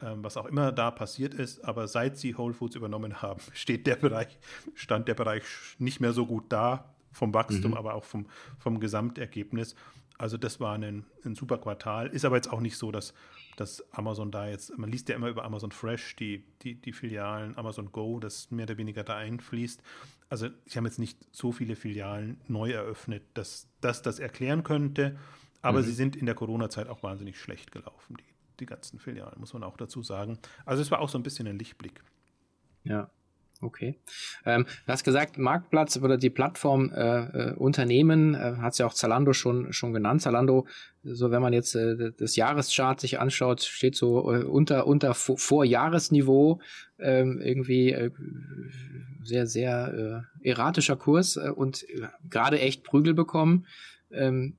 ähm, 0.00 0.22
was 0.22 0.36
auch 0.36 0.46
immer 0.46 0.72
da 0.72 0.90
passiert 0.90 1.34
ist, 1.34 1.64
aber 1.64 1.88
seit 1.88 2.18
sie 2.18 2.36
Whole 2.36 2.54
Foods 2.54 2.76
übernommen 2.76 3.22
haben, 3.22 3.40
steht 3.52 3.86
der 3.86 3.96
Bereich, 3.96 4.38
stand 4.74 5.08
der 5.08 5.14
Bereich 5.14 5.42
nicht 5.78 6.00
mehr 6.00 6.12
so 6.12 6.26
gut 6.26 6.44
da, 6.50 6.94
vom 7.12 7.34
Wachstum, 7.34 7.72
mhm. 7.72 7.76
aber 7.76 7.94
auch 7.94 8.04
vom, 8.04 8.26
vom 8.58 8.80
Gesamtergebnis. 8.80 9.74
Also 10.18 10.36
das 10.36 10.60
war 10.60 10.74
ein, 10.76 11.04
ein 11.24 11.34
super 11.34 11.58
Quartal. 11.58 12.08
Ist 12.08 12.24
aber 12.24 12.36
jetzt 12.36 12.50
auch 12.50 12.60
nicht 12.60 12.76
so, 12.76 12.90
dass 12.90 13.12
dass 13.56 13.92
Amazon 13.92 14.30
da 14.30 14.48
jetzt, 14.48 14.76
man 14.78 14.90
liest 14.90 15.08
ja 15.08 15.16
immer 15.16 15.28
über 15.28 15.44
Amazon 15.44 15.72
Fresh, 15.72 16.16
die, 16.16 16.44
die, 16.62 16.74
die 16.74 16.92
Filialen, 16.92 17.56
Amazon 17.56 17.92
Go, 17.92 18.18
das 18.20 18.50
mehr 18.50 18.64
oder 18.64 18.78
weniger 18.78 19.04
da 19.04 19.16
einfließt. 19.16 19.82
Also 20.28 20.48
ich 20.64 20.76
habe 20.76 20.86
jetzt 20.86 20.98
nicht 20.98 21.18
so 21.32 21.52
viele 21.52 21.76
Filialen 21.76 22.40
neu 22.48 22.72
eröffnet, 22.72 23.22
dass 23.34 23.68
das 23.80 24.02
das 24.02 24.18
erklären 24.18 24.62
könnte, 24.62 25.18
aber 25.60 25.80
mhm. 25.80 25.84
sie 25.84 25.92
sind 25.92 26.16
in 26.16 26.26
der 26.26 26.34
Corona-Zeit 26.34 26.88
auch 26.88 27.02
wahnsinnig 27.02 27.38
schlecht 27.38 27.72
gelaufen, 27.72 28.16
die, 28.16 28.34
die 28.60 28.66
ganzen 28.66 28.98
Filialen, 28.98 29.38
muss 29.38 29.52
man 29.52 29.62
auch 29.62 29.76
dazu 29.76 30.02
sagen. 30.02 30.38
Also 30.64 30.82
es 30.82 30.90
war 30.90 31.00
auch 31.00 31.08
so 31.08 31.18
ein 31.18 31.22
bisschen 31.22 31.46
ein 31.46 31.58
Lichtblick. 31.58 32.02
Ja. 32.84 33.10
Okay. 33.62 33.96
Ähm, 34.44 34.66
du 34.86 34.92
hast 34.92 35.04
gesagt, 35.04 35.38
Marktplatz 35.38 35.96
oder 35.96 36.16
die 36.16 36.30
Plattform 36.30 36.90
äh, 36.90 37.50
äh, 37.50 37.54
Unternehmen, 37.54 38.34
äh, 38.34 38.56
hat 38.58 38.76
ja 38.78 38.86
auch 38.86 38.92
Zalando 38.92 39.32
schon, 39.32 39.72
schon 39.72 39.92
genannt. 39.92 40.20
Zalando, 40.20 40.66
so 41.04 41.30
wenn 41.30 41.40
man 41.40 41.52
jetzt 41.52 41.76
äh, 41.76 42.10
das 42.18 42.34
Jahreschart 42.34 43.00
sich 43.00 43.20
anschaut, 43.20 43.62
steht 43.62 43.94
so 43.94 44.32
äh, 44.32 44.42
unter, 44.42 44.88
unter 44.88 45.14
Vorjahresniveau 45.14 46.60
ähm, 46.98 47.40
irgendwie 47.40 47.92
äh, 47.92 48.10
sehr, 49.22 49.46
sehr 49.46 50.26
äh, 50.42 50.48
erratischer 50.48 50.96
Kurs 50.96 51.36
äh, 51.36 51.50
und 51.50 51.88
äh, 51.88 52.08
gerade 52.28 52.58
echt 52.58 52.82
Prügel 52.82 53.14
bekommen. 53.14 53.66
Ähm, 54.10 54.56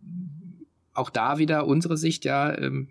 auch 0.94 1.10
da 1.10 1.40
wieder 1.40 1.68
unsere 1.68 1.98
Sicht 1.98 2.24
ja 2.24 2.58
ähm, 2.58 2.88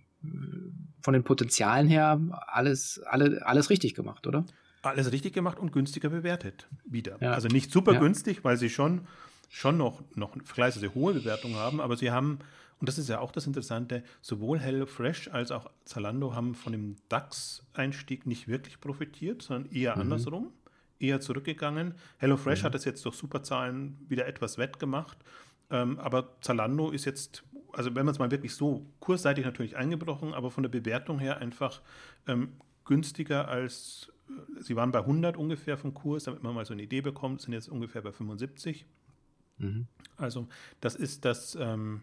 von 1.00 1.14
den 1.14 1.24
Potenzialen 1.24 1.88
her 1.88 2.20
alles, 2.48 3.00
alle, 3.06 3.46
alles 3.46 3.70
richtig 3.70 3.94
gemacht, 3.94 4.26
oder? 4.26 4.44
Alles 4.82 5.12
richtig 5.12 5.32
gemacht 5.32 5.58
und 5.58 5.72
günstiger 5.72 6.10
bewertet 6.10 6.66
wieder. 6.84 7.18
Ja. 7.20 7.32
Also 7.32 7.48
nicht 7.48 7.70
super 7.70 7.94
ja. 7.94 8.00
günstig, 8.00 8.44
weil 8.44 8.56
sie 8.56 8.68
schon, 8.68 9.06
schon 9.48 9.76
noch, 9.76 10.02
noch 10.14 10.36
vergleichsweise 10.44 10.94
hohe 10.94 11.14
Bewertungen 11.14 11.56
haben, 11.56 11.80
aber 11.80 11.96
sie 11.96 12.10
haben, 12.10 12.40
und 12.80 12.88
das 12.88 12.98
ist 12.98 13.08
ja 13.08 13.20
auch 13.20 13.32
das 13.32 13.46
Interessante, 13.46 14.02
sowohl 14.20 14.58
HelloFresh 14.58 15.28
als 15.28 15.52
auch 15.52 15.70
Zalando 15.84 16.34
haben 16.34 16.54
von 16.54 16.72
dem 16.72 16.96
DAX-Einstieg 17.08 18.26
nicht 18.26 18.48
wirklich 18.48 18.80
profitiert, 18.80 19.42
sondern 19.42 19.70
eher 19.72 19.94
mhm. 19.94 20.02
andersrum, 20.02 20.52
eher 20.98 21.20
zurückgegangen. 21.20 21.94
HelloFresh 22.18 22.62
mhm. 22.62 22.66
hat 22.66 22.74
es 22.74 22.84
jetzt 22.84 23.04
durch 23.04 23.14
Superzahlen 23.14 23.98
wieder 24.08 24.26
etwas 24.26 24.58
wettgemacht, 24.58 25.18
ähm, 25.70 25.98
aber 26.00 26.36
Zalando 26.40 26.90
ist 26.90 27.04
jetzt 27.04 27.44
also 27.74 27.94
wenn 27.94 28.04
man 28.04 28.12
es 28.12 28.18
mal 28.18 28.30
wirklich 28.30 28.54
so 28.54 28.86
kursseitig 29.00 29.46
natürlich 29.46 29.76
eingebrochen, 29.76 30.34
aber 30.34 30.50
von 30.50 30.62
der 30.62 30.68
Bewertung 30.68 31.18
her 31.18 31.38
einfach 31.38 31.80
ähm, 32.26 32.52
günstiger 32.84 33.48
als 33.48 34.11
sie 34.60 34.76
waren 34.76 34.92
bei 34.92 35.00
100 35.00 35.36
ungefähr 35.36 35.76
vom 35.76 35.94
Kurs, 35.94 36.24
damit 36.24 36.42
man 36.42 36.54
mal 36.54 36.64
so 36.64 36.72
eine 36.72 36.82
Idee 36.82 37.00
bekommt, 37.00 37.40
sind 37.40 37.52
jetzt 37.52 37.68
ungefähr 37.68 38.02
bei 38.02 38.12
75. 38.12 38.86
Mhm. 39.58 39.86
Also 40.16 40.48
das 40.80 40.94
ist 40.94 41.24
das, 41.24 41.56
ähm, 41.60 42.02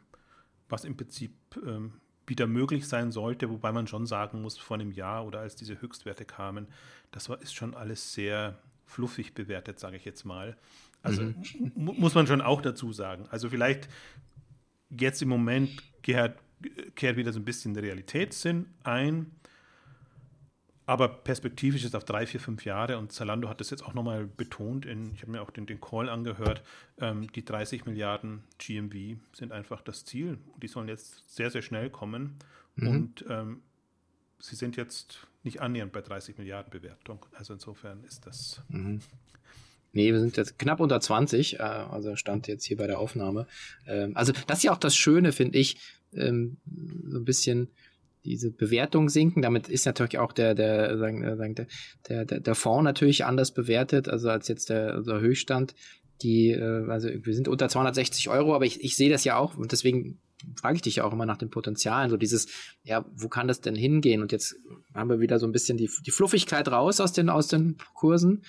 was 0.67 0.86
im 0.86 0.95
Prinzip 0.98 1.33
ähm, 1.65 1.93
wieder 2.27 2.48
möglich 2.48 2.88
sein 2.88 3.12
sollte, 3.12 3.50
wobei 3.50 3.71
man 3.71 3.88
schon 3.88 4.05
sagen 4.05 4.41
muss, 4.41 4.57
vor 4.57 4.75
einem 4.75 4.91
Jahr 4.91 5.25
oder 5.25 5.39
als 5.39 5.55
diese 5.55 5.81
Höchstwerte 5.81 6.25
kamen, 6.25 6.67
das 7.12 7.27
war, 7.29 7.41
ist 7.41 7.55
schon 7.55 7.74
alles 7.74 8.13
sehr 8.13 8.59
fluffig 8.86 9.33
bewertet, 9.33 9.79
sage 9.79 9.98
ich 9.98 10.05
jetzt 10.05 10.25
mal. 10.25 10.57
Also 11.01 11.24
mhm. 11.24 11.36
muss 11.75 12.13
man 12.15 12.27
schon 12.27 12.41
auch 12.41 12.62
dazu 12.62 12.93
sagen. 12.93 13.25
Also 13.29 13.50
vielleicht 13.50 13.88
jetzt 14.89 15.21
im 15.21 15.29
Moment 15.29 15.69
kehrt, 16.03 16.39
kehrt 16.95 17.17
wieder 17.17 17.31
so 17.31 17.39
ein 17.39 17.45
bisschen 17.45 17.74
der 17.74 17.83
Realitätssinn 17.83 18.67
ein 18.83 19.31
aber 20.89 21.08
perspektivisch 21.08 21.86
ist 21.86 21.96
auf 21.96 22.03
drei, 22.03 22.25
vier, 22.25 22.39
fünf 22.39 22.65
Jahre 22.65 22.98
und 22.98 23.12
Zalando 23.12 23.48
hat 23.48 23.60
das 23.60 23.69
jetzt 23.69 23.86
auch 23.86 23.93
nochmal 23.93 24.25
betont. 24.25 24.88
In, 24.88 25.13
ich 25.13 25.22
habe 25.22 25.34
mir 25.34 25.41
auch 25.43 25.51
den, 25.51 25.67
den 25.67 25.79
Call 25.79 26.10
angehört. 26.10 26.63
Ähm, 27.00 27.31
die 27.31 27.46
30 27.46 27.86
Milliarden 27.86 28.41
GMV 28.58 29.19
sind 29.31 29.51
einfach 29.51 29.84
das 29.84 30.03
Ziel. 30.03 30.39
Die 30.60 30.67
sollen 30.67 30.88
jetzt 30.88 31.29
sehr, 31.29 31.51
sehr 31.51 31.62
schnell 31.62 31.91
kommen. 31.91 32.39
Mhm. 32.75 32.88
Und 32.88 33.25
ähm, 33.29 33.62
sie 34.39 34.55
sind 34.55 34.77
jetzt 34.77 35.27
nicht 35.43 35.62
annähernd 35.62 35.91
bei 35.91 36.01
30 36.01 36.39
Milliarden 36.39 36.72
Bewertung. 36.72 37.24
Also 37.34 37.53
insofern 37.53 38.03
ist 38.03 38.25
das. 38.25 38.63
Mhm. 38.69 39.01
Nee, 39.93 40.12
wir 40.12 40.19
sind 40.19 40.38
jetzt 40.38 40.58
knapp 40.58 40.79
unter 40.79 41.00
20, 41.00 41.60
äh, 41.60 41.62
also 41.62 42.15
stand 42.15 42.48
jetzt 42.48 42.65
hier 42.65 42.77
bei 42.77 42.88
der 42.88 42.98
Aufnahme. 42.98 43.46
Ähm, 43.86 44.17
also 44.17 44.34
das 44.48 44.58
ist 44.58 44.63
ja 44.63 44.72
auch 44.72 44.79
das 44.79 44.96
Schöne, 44.96 45.34
finde 45.34 45.60
ich, 45.60 45.77
ähm, 46.15 46.58
so 47.08 47.19
ein 47.19 47.25
bisschen 47.25 47.69
diese 48.25 48.51
Bewertung 48.51 49.09
sinken. 49.09 49.41
Damit 49.41 49.69
ist 49.69 49.85
natürlich 49.85 50.17
auch 50.17 50.33
der, 50.33 50.55
der, 50.55 50.97
sagen, 50.97 51.23
äh, 51.23 51.65
der, 52.07 52.25
der, 52.25 52.39
der 52.39 52.55
Fonds 52.55 52.83
natürlich 52.83 53.25
anders 53.25 53.51
bewertet, 53.51 54.09
also 54.09 54.29
als 54.29 54.47
jetzt 54.47 54.69
der, 54.69 54.93
also 54.93 55.19
Höchststand. 55.19 55.75
Die, 56.21 56.51
äh, 56.51 56.89
also 56.89 57.09
wir 57.09 57.33
sind 57.33 57.47
unter 57.47 57.69
260 57.69 58.29
Euro, 58.29 58.55
aber 58.55 58.65
ich, 58.65 58.83
ich 58.83 58.95
sehe 58.95 59.09
das 59.09 59.23
ja 59.23 59.38
auch 59.38 59.57
und 59.57 59.71
deswegen 59.71 60.19
frage 60.55 60.75
ich 60.75 60.81
dich 60.81 60.97
ja 60.97 61.03
auch 61.03 61.13
immer 61.13 61.25
nach 61.25 61.38
den 61.38 61.49
Potenzialen, 61.49 62.09
so 62.09 62.17
dieses, 62.17 62.47
ja, 62.83 63.05
wo 63.13 63.27
kann 63.27 63.47
das 63.47 63.61
denn 63.61 63.75
hingehen? 63.75 64.21
Und 64.21 64.31
jetzt 64.31 64.55
haben 64.93 65.09
wir 65.09 65.19
wieder 65.19 65.39
so 65.39 65.45
ein 65.45 65.51
bisschen 65.51 65.77
die, 65.77 65.89
die 66.05 66.11
Fluffigkeit 66.11 66.67
raus 66.69 67.01
aus 67.01 67.13
den, 67.13 67.29
aus 67.29 67.47
den 67.47 67.77
Kursen. 67.93 68.43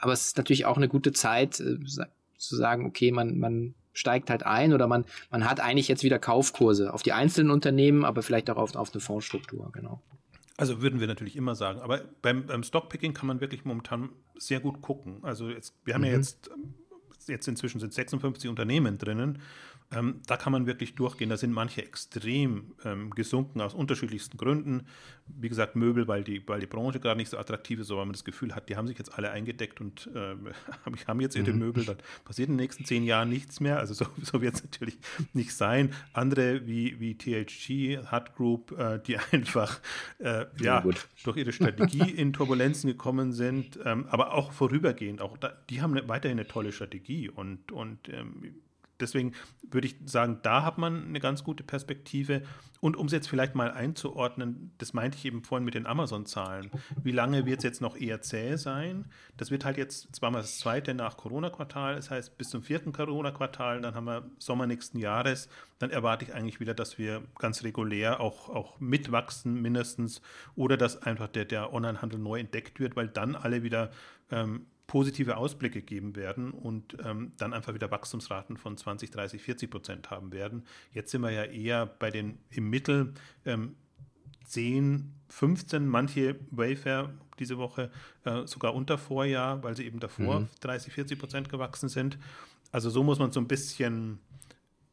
Aber 0.00 0.12
es 0.12 0.28
ist 0.28 0.36
natürlich 0.36 0.66
auch 0.66 0.76
eine 0.76 0.88
gute 0.88 1.12
Zeit, 1.12 1.60
äh, 1.60 1.78
zu 2.36 2.56
sagen, 2.56 2.86
okay, 2.86 3.10
man, 3.10 3.38
man 3.38 3.74
steigt 3.92 4.30
halt 4.30 4.44
ein 4.44 4.72
oder 4.72 4.86
man, 4.86 5.04
man 5.30 5.48
hat 5.48 5.60
eigentlich 5.60 5.88
jetzt 5.88 6.02
wieder 6.02 6.18
Kaufkurse 6.18 6.92
auf 6.92 7.02
die 7.02 7.12
einzelnen 7.12 7.50
Unternehmen, 7.50 8.04
aber 8.04 8.22
vielleicht 8.22 8.50
auch 8.50 8.56
auf, 8.56 8.74
auf 8.76 8.92
eine 8.92 9.00
Fondsstruktur, 9.00 9.70
genau. 9.72 10.02
Also 10.56 10.82
würden 10.82 10.98
wir 10.98 11.06
natürlich 11.06 11.36
immer 11.36 11.54
sagen. 11.54 11.80
Aber 11.80 12.00
beim, 12.20 12.46
beim 12.46 12.64
Stockpicking 12.64 13.14
kann 13.14 13.28
man 13.28 13.40
wirklich 13.40 13.64
momentan 13.64 14.10
sehr 14.36 14.58
gut 14.58 14.82
gucken. 14.82 15.18
Also 15.22 15.50
jetzt, 15.50 15.74
wir 15.84 15.94
haben 15.94 16.00
mhm. 16.00 16.08
ja 16.08 16.12
jetzt, 16.14 16.50
jetzt 17.26 17.48
inzwischen 17.48 17.80
sind 17.80 17.92
56 17.92 18.48
Unternehmen 18.48 18.98
drinnen 18.98 19.38
ähm, 19.90 20.20
da 20.26 20.36
kann 20.36 20.52
man 20.52 20.66
wirklich 20.66 20.94
durchgehen. 20.94 21.30
Da 21.30 21.36
sind 21.36 21.52
manche 21.52 21.82
extrem 21.82 22.74
ähm, 22.84 23.10
gesunken 23.10 23.60
aus 23.62 23.72
unterschiedlichsten 23.72 24.36
Gründen. 24.36 24.86
Wie 25.26 25.48
gesagt, 25.48 25.76
Möbel, 25.76 26.06
weil 26.08 26.24
die, 26.24 26.46
weil 26.46 26.60
die 26.60 26.66
Branche 26.66 27.00
gerade 27.00 27.18
nicht 27.18 27.30
so 27.30 27.38
attraktiv 27.38 27.80
ist, 27.80 27.90
aber 27.90 28.04
man 28.04 28.12
das 28.12 28.24
Gefühl 28.24 28.54
hat, 28.54 28.68
die 28.68 28.76
haben 28.76 28.86
sich 28.86 28.98
jetzt 28.98 29.14
alle 29.14 29.30
eingedeckt 29.30 29.80
und 29.80 30.10
äh, 30.14 30.36
haben 31.06 31.20
jetzt 31.20 31.36
ihre 31.36 31.52
mhm. 31.52 31.58
Möbel. 31.58 31.84
Dann 31.86 31.96
passiert 32.24 32.48
in 32.48 32.54
den 32.54 32.62
nächsten 32.62 32.84
zehn 32.84 33.02
Jahren 33.04 33.30
nichts 33.30 33.60
mehr. 33.60 33.78
Also 33.78 33.94
so, 33.94 34.06
so 34.22 34.42
wird 34.42 34.56
es 34.56 34.64
natürlich 34.64 34.98
nicht 35.32 35.54
sein. 35.54 35.94
Andere 36.12 36.66
wie, 36.66 37.00
wie 37.00 37.16
THG, 37.16 38.10
Hut 38.12 38.34
Group, 38.36 38.78
äh, 38.78 39.00
die 39.06 39.16
einfach 39.32 39.80
äh, 40.18 40.44
ja, 40.60 40.84
durch 41.24 41.36
ihre 41.36 41.52
Strategie 41.52 42.10
in 42.10 42.34
Turbulenzen 42.34 42.90
gekommen 42.90 43.32
sind, 43.32 43.78
ähm, 43.86 44.06
aber 44.10 44.34
auch 44.34 44.52
vorübergehend. 44.52 45.22
Auch 45.22 45.38
da, 45.38 45.56
die 45.70 45.80
haben 45.80 45.96
eine, 45.96 46.06
weiterhin 46.08 46.38
eine 46.38 46.46
tolle 46.46 46.72
Strategie 46.72 47.07
und, 47.34 47.72
und 47.72 48.08
ähm, 48.08 48.54
deswegen 49.00 49.32
würde 49.62 49.86
ich 49.86 49.96
sagen, 50.04 50.38
da 50.42 50.64
hat 50.64 50.78
man 50.78 51.06
eine 51.06 51.20
ganz 51.20 51.44
gute 51.44 51.62
Perspektive. 51.62 52.42
Und 52.80 52.96
um 52.96 53.06
es 53.06 53.12
jetzt 53.12 53.28
vielleicht 53.28 53.54
mal 53.54 53.72
einzuordnen, 53.72 54.72
das 54.78 54.92
meinte 54.92 55.18
ich 55.18 55.24
eben 55.24 55.42
vorhin 55.42 55.64
mit 55.64 55.74
den 55.74 55.86
Amazon-Zahlen. 55.86 56.70
Wie 57.02 57.10
lange 57.10 57.44
wird 57.44 57.58
es 57.58 57.64
jetzt 57.64 57.80
noch 57.80 57.96
eher 57.96 58.22
zäh 58.22 58.56
sein? 58.56 59.06
Das 59.36 59.50
wird 59.50 59.64
halt 59.64 59.76
jetzt 59.76 60.14
zwar 60.14 60.30
mal 60.30 60.40
das 60.40 60.58
zweite 60.58 60.94
nach 60.94 61.16
Corona-Quartal, 61.16 61.96
das 61.96 62.10
heißt 62.10 62.38
bis 62.38 62.50
zum 62.50 62.62
vierten 62.62 62.92
Corona-Quartal, 62.92 63.80
dann 63.80 63.94
haben 63.94 64.06
wir 64.06 64.30
Sommer 64.38 64.66
nächsten 64.66 64.98
Jahres. 64.98 65.48
Dann 65.80 65.90
erwarte 65.90 66.24
ich 66.24 66.34
eigentlich 66.34 66.60
wieder, 66.60 66.74
dass 66.74 66.98
wir 66.98 67.22
ganz 67.38 67.64
regulär 67.64 68.20
auch, 68.20 68.48
auch 68.48 68.78
mitwachsen, 68.80 69.60
mindestens, 69.60 70.22
oder 70.54 70.76
dass 70.76 71.02
einfach 71.02 71.28
der, 71.28 71.44
der 71.44 71.72
Onlinehandel 71.72 72.18
neu 72.18 72.38
entdeckt 72.38 72.78
wird, 72.78 72.96
weil 72.96 73.08
dann 73.08 73.34
alle 73.34 73.62
wieder 73.62 73.90
ähm, 74.30 74.66
positive 74.88 75.36
Ausblicke 75.36 75.82
geben 75.82 76.16
werden 76.16 76.50
und 76.50 76.96
ähm, 77.04 77.32
dann 77.36 77.52
einfach 77.52 77.74
wieder 77.74 77.90
Wachstumsraten 77.90 78.56
von 78.56 78.76
20, 78.76 79.10
30, 79.10 79.42
40 79.42 79.70
Prozent 79.70 80.10
haben 80.10 80.32
werden. 80.32 80.64
Jetzt 80.92 81.12
sind 81.12 81.20
wir 81.20 81.30
ja 81.30 81.44
eher 81.44 81.86
bei 81.86 82.10
den 82.10 82.38
im 82.50 82.70
Mittel 82.70 83.12
ähm, 83.44 83.76
10, 84.46 85.12
15, 85.28 85.86
manche 85.86 86.36
Wayfair 86.50 87.12
diese 87.38 87.58
Woche 87.58 87.90
äh, 88.24 88.46
sogar 88.46 88.74
unter 88.74 88.96
Vorjahr, 88.96 89.62
weil 89.62 89.76
sie 89.76 89.84
eben 89.84 90.00
davor 90.00 90.40
mhm. 90.40 90.48
30, 90.60 90.92
40 90.94 91.18
Prozent 91.18 91.48
gewachsen 91.50 91.90
sind. 91.90 92.18
Also 92.72 92.88
so 92.88 93.02
muss 93.04 93.18
man 93.18 93.30
so 93.30 93.40
ein 93.40 93.46
bisschen 93.46 94.20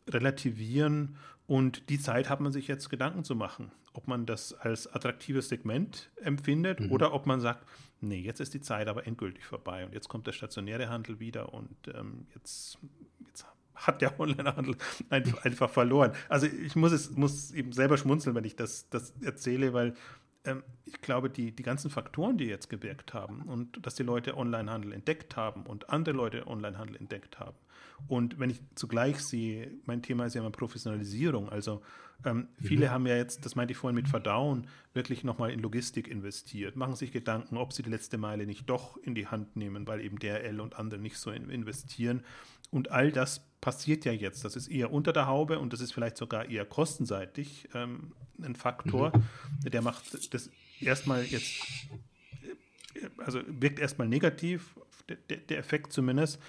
relativieren 0.09 1.15
und 1.47 1.89
die 1.89 1.99
Zeit 1.99 2.29
hat 2.29 2.41
man 2.41 2.51
sich 2.51 2.67
jetzt 2.67 2.89
Gedanken 2.89 3.23
zu 3.23 3.33
machen, 3.33 3.71
ob 3.93 4.09
man 4.09 4.25
das 4.25 4.53
als 4.53 4.93
attraktives 4.93 5.47
Segment 5.47 6.09
empfindet 6.21 6.81
mhm. 6.81 6.91
oder 6.91 7.13
ob 7.13 7.27
man 7.27 7.39
sagt, 7.39 7.65
nee, 8.05 8.19
jetzt 8.19 8.39
ist 8.39 8.53
die 8.53 8.61
Zeit 8.61 8.87
aber 8.87 9.05
endgültig 9.07 9.45
vorbei 9.45 9.85
und 9.85 9.93
jetzt 9.93 10.07
kommt 10.07 10.27
der 10.27 10.31
stationäre 10.31 10.89
Handel 10.89 11.19
wieder 11.19 11.53
und 11.53 11.75
ähm, 11.93 12.27
jetzt, 12.33 12.77
jetzt 13.27 13.45
hat 13.75 14.01
der 14.01 14.19
Onlinehandel 14.19 14.77
einfach, 15.09 15.43
einfach 15.43 15.69
verloren. 15.69 16.13
Also 16.29 16.47
ich 16.47 16.75
muss 16.75 16.91
es 16.91 17.11
muss 17.11 17.51
eben 17.51 17.71
selber 17.73 17.97
schmunzeln, 17.97 18.35
wenn 18.35 18.45
ich 18.45 18.55
das, 18.55 18.89
das 18.89 19.13
erzähle, 19.21 19.73
weil 19.73 19.93
ähm, 20.45 20.63
ich 20.85 21.01
glaube, 21.01 21.29
die, 21.29 21.51
die 21.51 21.63
ganzen 21.63 21.89
Faktoren, 21.89 22.37
die 22.37 22.45
jetzt 22.45 22.69
gewirkt 22.69 23.13
haben 23.13 23.41
und 23.43 23.85
dass 23.85 23.95
die 23.95 24.03
Leute 24.03 24.37
Onlinehandel 24.37 24.93
entdeckt 24.93 25.35
haben 25.35 25.63
und 25.63 25.89
andere 25.89 26.15
Leute 26.15 26.47
Onlinehandel 26.47 26.95
entdeckt 26.95 27.39
haben. 27.39 27.57
Und 28.07 28.39
wenn 28.39 28.49
ich 28.49 28.61
zugleich 28.75 29.19
sehe, 29.19 29.71
mein 29.85 30.01
Thema 30.01 30.25
ist 30.25 30.35
ja 30.35 30.41
immer 30.41 30.51
Professionalisierung. 30.51 31.49
Also 31.49 31.81
ähm, 32.23 32.47
viele 32.61 32.87
mhm. 32.87 32.91
haben 32.91 33.07
ja 33.07 33.15
jetzt, 33.15 33.45
das 33.45 33.55
meinte 33.55 33.73
ich 33.73 33.77
vorhin 33.77 33.95
mit 33.95 34.07
Verdauen, 34.07 34.67
wirklich 34.93 35.23
nochmal 35.23 35.51
in 35.51 35.59
Logistik 35.59 36.07
investiert, 36.07 36.75
machen 36.75 36.95
sich 36.95 37.11
Gedanken, 37.11 37.57
ob 37.57 37.73
sie 37.73 37.83
die 37.83 37.89
letzte 37.89 38.17
Meile 38.17 38.45
nicht 38.45 38.69
doch 38.69 38.97
in 38.97 39.15
die 39.15 39.27
Hand 39.27 39.55
nehmen, 39.55 39.87
weil 39.87 40.01
eben 40.01 40.17
DRL 40.17 40.59
und 40.61 40.77
andere 40.77 40.99
nicht 40.99 41.17
so 41.17 41.31
investieren. 41.31 42.23
Und 42.71 42.91
all 42.91 43.11
das 43.11 43.41
passiert 43.61 44.05
ja 44.05 44.11
jetzt. 44.11 44.45
Das 44.45 44.55
ist 44.55 44.67
eher 44.67 44.91
unter 44.91 45.13
der 45.13 45.27
Haube 45.27 45.59
und 45.59 45.73
das 45.73 45.81
ist 45.81 45.93
vielleicht 45.93 46.17
sogar 46.17 46.49
eher 46.49 46.65
kostenseitig 46.65 47.69
ähm, 47.73 48.13
ein 48.41 48.55
Faktor. 48.55 49.11
Mhm. 49.63 49.69
Der 49.69 49.81
macht 49.81 50.33
das 50.33 50.49
erstmal 50.79 51.23
jetzt, 51.23 51.61
also 53.17 53.41
wirkt 53.47 53.79
erstmal 53.79 54.07
negativ, 54.07 54.75
der, 55.29 55.37
der 55.37 55.57
Effekt 55.57 55.93
zumindest. 55.93 56.39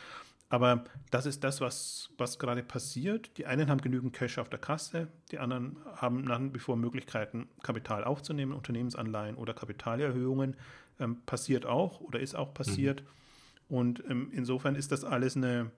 Aber 0.49 0.85
das 1.11 1.27
ist 1.27 1.43
das, 1.43 1.61
was, 1.61 2.11
was 2.19 2.39
gerade 2.39 2.63
passiert. 2.63 3.37
Die 3.37 3.47
einen 3.47 3.69
haben 3.69 3.81
genügend 3.81 4.13
Cash 4.13 4.39
auf 4.39 4.49
der 4.49 4.61
Kasse, 4.61 5.09
die 5.33 5.39
anderen 5.39 5.77
haben 5.97 6.23
nach 6.23 6.41
wie 6.41 6.59
vor 6.61 6.77
Möglichkeiten, 6.77 7.49
Kapital 7.63 8.05
aufzunehmen, 8.05 8.53
Unternehmensanleihen 8.53 9.37
oder 9.37 9.55
Kapitalerhöhungen. 9.55 10.57
Ähm, 10.99 11.21
passiert 11.27 11.67
auch 11.67 12.01
oder 12.01 12.21
ist 12.21 12.37
auch 12.37 12.55
passiert. 12.55 13.03
Mhm. 13.03 13.77
Und 13.77 14.05
ähm, 14.09 14.31
insofern 14.33 14.77
ist 14.77 14.93
das 14.93 15.05
alles 15.05 15.37
eine 15.37 15.73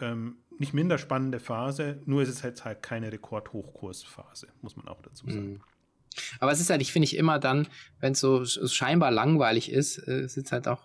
ähm, 0.00 0.36
nicht 0.58 0.72
minder 0.72 0.98
spannende 0.98 1.40
Phase, 1.40 2.00
nur 2.06 2.22
ist 2.22 2.28
es 2.28 2.42
jetzt 2.42 2.64
halt 2.64 2.82
keine 2.82 3.12
Rekordhochkursphase, 3.12 4.48
muss 4.62 4.76
man 4.76 4.88
auch 4.88 5.02
dazu 5.02 5.28
sagen. 5.28 5.52
Mhm. 5.54 5.60
Aber 6.40 6.52
es 6.52 6.60
ist 6.60 6.70
halt, 6.70 6.82
ich 6.82 6.92
finde 6.92 7.04
ich 7.04 7.16
immer 7.16 7.38
dann, 7.38 7.66
wenn 8.00 8.12
es 8.12 8.20
so 8.20 8.44
scheinbar 8.44 9.10
langweilig 9.10 9.72
ist, 9.72 9.98
äh, 9.98 10.24
ist 10.24 10.52
halt 10.52 10.68
auch, 10.68 10.82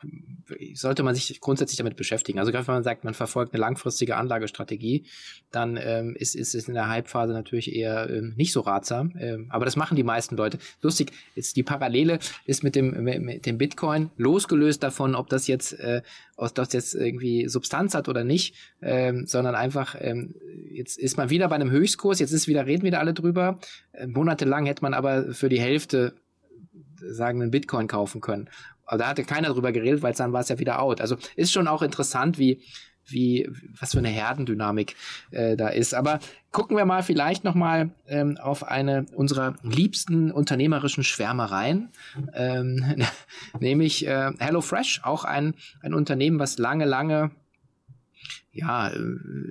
sollte 0.74 1.04
man 1.04 1.16
sich 1.16 1.42
grundsätzlich 1.42 1.78
damit 1.78 1.98
beschäftigen. 1.98 2.40
Also 2.40 2.52
gerade 2.52 2.66
wenn 2.68 2.76
man 2.76 2.84
sagt, 2.84 3.04
man 3.04 3.14
verfolgt 3.14 3.54
eine 3.54 3.60
langfristige 3.60 4.16
Anlagestrategie, 4.16 5.06
dann 5.52 5.78
ähm, 5.82 6.16
ist, 6.16 6.36
ist 6.36 6.56
es 6.56 6.68
in 6.68 6.76
der 6.76 6.88
Hype-Phase 6.88 7.34
natürlich 7.34 7.76
eher 7.76 8.10
ähm, 8.10 8.34
nicht 8.38 8.54
so 8.54 8.62
ratsam. 8.62 9.14
Ähm, 9.20 9.48
aber 9.50 9.66
das 9.66 9.76
machen 9.76 9.98
die 9.98 10.04
meisten 10.04 10.38
Leute. 10.38 10.60
Lustig, 10.82 11.12
ist 11.36 11.58
die 11.58 11.64
Parallele 11.64 12.20
ist 12.46 12.64
mit 12.64 12.76
dem, 12.76 13.04
mit, 13.04 13.46
dem 13.46 13.58
Bitcoin 13.58 14.12
losgelöst 14.18 14.82
davon, 14.82 15.16
ob 15.16 15.30
das 15.30 15.48
jetzt, 15.48 15.74
äh, 15.74 16.02
ob 16.38 16.56
das 16.56 16.72
jetzt 16.74 16.96
irgendwie 16.96 17.50
Substanz 17.50 17.96
hat 17.96 18.08
oder 18.08 18.24
nicht, 18.24 18.56
ähm, 18.82 19.26
sondern 19.26 19.56
einfach, 19.56 19.96
ähm, 20.00 20.36
jetzt 20.72 20.98
ist 20.98 21.18
man 21.18 21.30
wieder 21.30 21.50
bei 21.50 21.56
einem 21.56 21.72
Höchstkurs, 21.72 22.20
jetzt 22.20 22.32
ist 22.32 22.48
wieder, 22.48 22.66
reden 22.66 22.84
wieder 22.84 23.00
alle 23.00 23.14
drüber. 23.14 23.60
Äh, 23.92 24.08
monatelang 24.08 24.66
hätte 24.66 24.84
man 24.84 24.94
aber 24.94 25.19
für 25.34 25.50
die 25.50 25.60
Hälfte 25.60 26.14
sagen, 27.02 27.42
einen 27.42 27.52
Bitcoin 27.52 27.88
kaufen 27.88 28.22
können. 28.22 28.50
Aber 28.86 28.98
da 28.98 29.08
hatte 29.08 29.24
keiner 29.24 29.50
drüber 29.50 29.72
geredet, 29.72 30.02
weil 30.02 30.14
dann 30.14 30.34
war 30.34 30.42
es 30.42 30.50
ja 30.50 30.60
wieder 30.60 30.82
out. 30.82 31.00
Also 31.00 31.16
ist 31.36 31.52
schon 31.52 31.68
auch 31.68 31.82
interessant, 31.82 32.40
wie, 32.40 32.64
wie, 33.06 33.48
was 33.80 33.92
für 33.92 34.00
eine 34.00 34.10
Herdendynamik 34.10 34.96
äh, 35.32 35.56
da 35.56 35.70
ist. 35.70 35.94
Aber 35.94 36.20
gucken 36.52 36.76
wir 36.76 36.86
mal 36.86 37.04
vielleicht 37.04 37.44
nochmal 37.44 37.92
ähm, 38.08 38.38
auf 38.38 38.64
eine 38.64 39.06
unserer 39.14 39.56
liebsten 39.62 40.32
unternehmerischen 40.32 41.04
Schwärmereien, 41.04 41.90
ähm, 42.34 43.06
nämlich 43.60 44.08
äh, 44.08 44.32
HelloFresh, 44.40 45.02
auch 45.04 45.24
ein, 45.24 45.54
ein 45.82 45.94
Unternehmen, 45.94 46.40
was 46.40 46.58
lange, 46.58 46.86
lange 46.86 47.32
ja, 48.52 48.90
äh, 48.90 48.98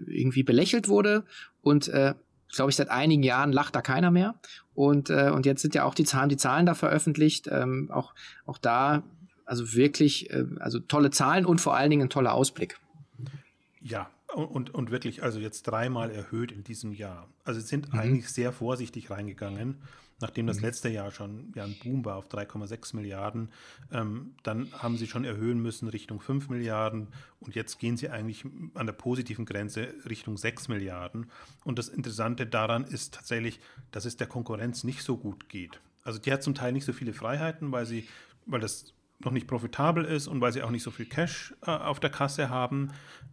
irgendwie 0.06 0.42
belächelt 0.42 0.88
wurde 0.88 1.24
und 1.62 1.88
äh, 1.88 2.14
glaube 2.54 2.70
ich, 2.70 2.76
seit 2.76 2.90
einigen 2.90 3.22
Jahren 3.22 3.52
lacht 3.52 3.74
da 3.74 3.82
keiner 3.82 4.10
mehr. 4.10 4.34
Und, 4.78 5.10
äh, 5.10 5.32
und 5.34 5.44
jetzt 5.44 5.60
sind 5.60 5.74
ja 5.74 5.82
auch 5.82 5.94
die 5.94 6.04
Zahlen, 6.04 6.28
die 6.28 6.36
Zahlen 6.36 6.64
da 6.64 6.74
veröffentlicht. 6.74 7.48
Ähm, 7.50 7.90
auch, 7.90 8.14
auch 8.46 8.58
da, 8.58 9.02
also 9.44 9.74
wirklich, 9.74 10.30
äh, 10.30 10.44
also 10.60 10.78
tolle 10.78 11.10
Zahlen 11.10 11.46
und 11.46 11.60
vor 11.60 11.74
allen 11.74 11.90
Dingen 11.90 12.02
ein 12.02 12.10
toller 12.10 12.32
Ausblick. 12.32 12.78
Ja, 13.80 14.08
und, 14.36 14.72
und 14.72 14.92
wirklich, 14.92 15.24
also 15.24 15.40
jetzt 15.40 15.64
dreimal 15.64 16.12
erhöht 16.12 16.52
in 16.52 16.62
diesem 16.62 16.92
Jahr. 16.92 17.26
Also 17.42 17.58
sind 17.58 17.92
mhm. 17.92 17.98
eigentlich 17.98 18.28
sehr 18.28 18.52
vorsichtig 18.52 19.10
reingegangen. 19.10 19.78
Nachdem 20.20 20.46
das 20.46 20.58
mhm. 20.58 20.64
letzte 20.64 20.88
Jahr 20.88 21.10
schon 21.10 21.52
ja, 21.54 21.64
ein 21.64 21.76
Boom 21.82 22.04
war 22.04 22.16
auf 22.16 22.28
3,6 22.28 22.96
Milliarden. 22.96 23.50
Ähm, 23.92 24.34
dann 24.42 24.72
haben 24.72 24.96
sie 24.96 25.06
schon 25.06 25.24
erhöhen 25.24 25.60
müssen 25.60 25.88
Richtung 25.88 26.20
5 26.20 26.48
Milliarden 26.48 27.08
und 27.40 27.54
jetzt 27.54 27.78
gehen 27.78 27.96
sie 27.96 28.08
eigentlich 28.08 28.44
an 28.74 28.86
der 28.86 28.92
positiven 28.92 29.44
Grenze 29.44 29.94
Richtung 30.08 30.36
6 30.36 30.68
Milliarden. 30.68 31.30
Und 31.64 31.78
das 31.78 31.88
Interessante 31.88 32.46
daran 32.46 32.84
ist 32.84 33.14
tatsächlich, 33.14 33.60
dass 33.90 34.04
es 34.04 34.16
der 34.16 34.26
Konkurrenz 34.26 34.84
nicht 34.84 35.02
so 35.02 35.16
gut 35.16 35.48
geht. 35.48 35.80
Also 36.02 36.18
die 36.18 36.32
hat 36.32 36.42
zum 36.42 36.54
Teil 36.54 36.72
nicht 36.72 36.84
so 36.84 36.92
viele 36.92 37.12
Freiheiten, 37.12 37.70
weil 37.72 37.86
sie, 37.86 38.08
weil 38.46 38.60
das 38.60 38.94
noch 39.20 39.32
nicht 39.32 39.48
profitabel 39.48 40.04
ist 40.04 40.28
und 40.28 40.40
weil 40.40 40.52
sie 40.52 40.62
auch 40.62 40.70
nicht 40.70 40.84
so 40.84 40.90
viel 40.90 41.06
Cash 41.06 41.54
äh, 41.66 41.70
auf 41.70 41.98
der 41.98 42.10
Kasse 42.10 42.50
haben 42.50 42.90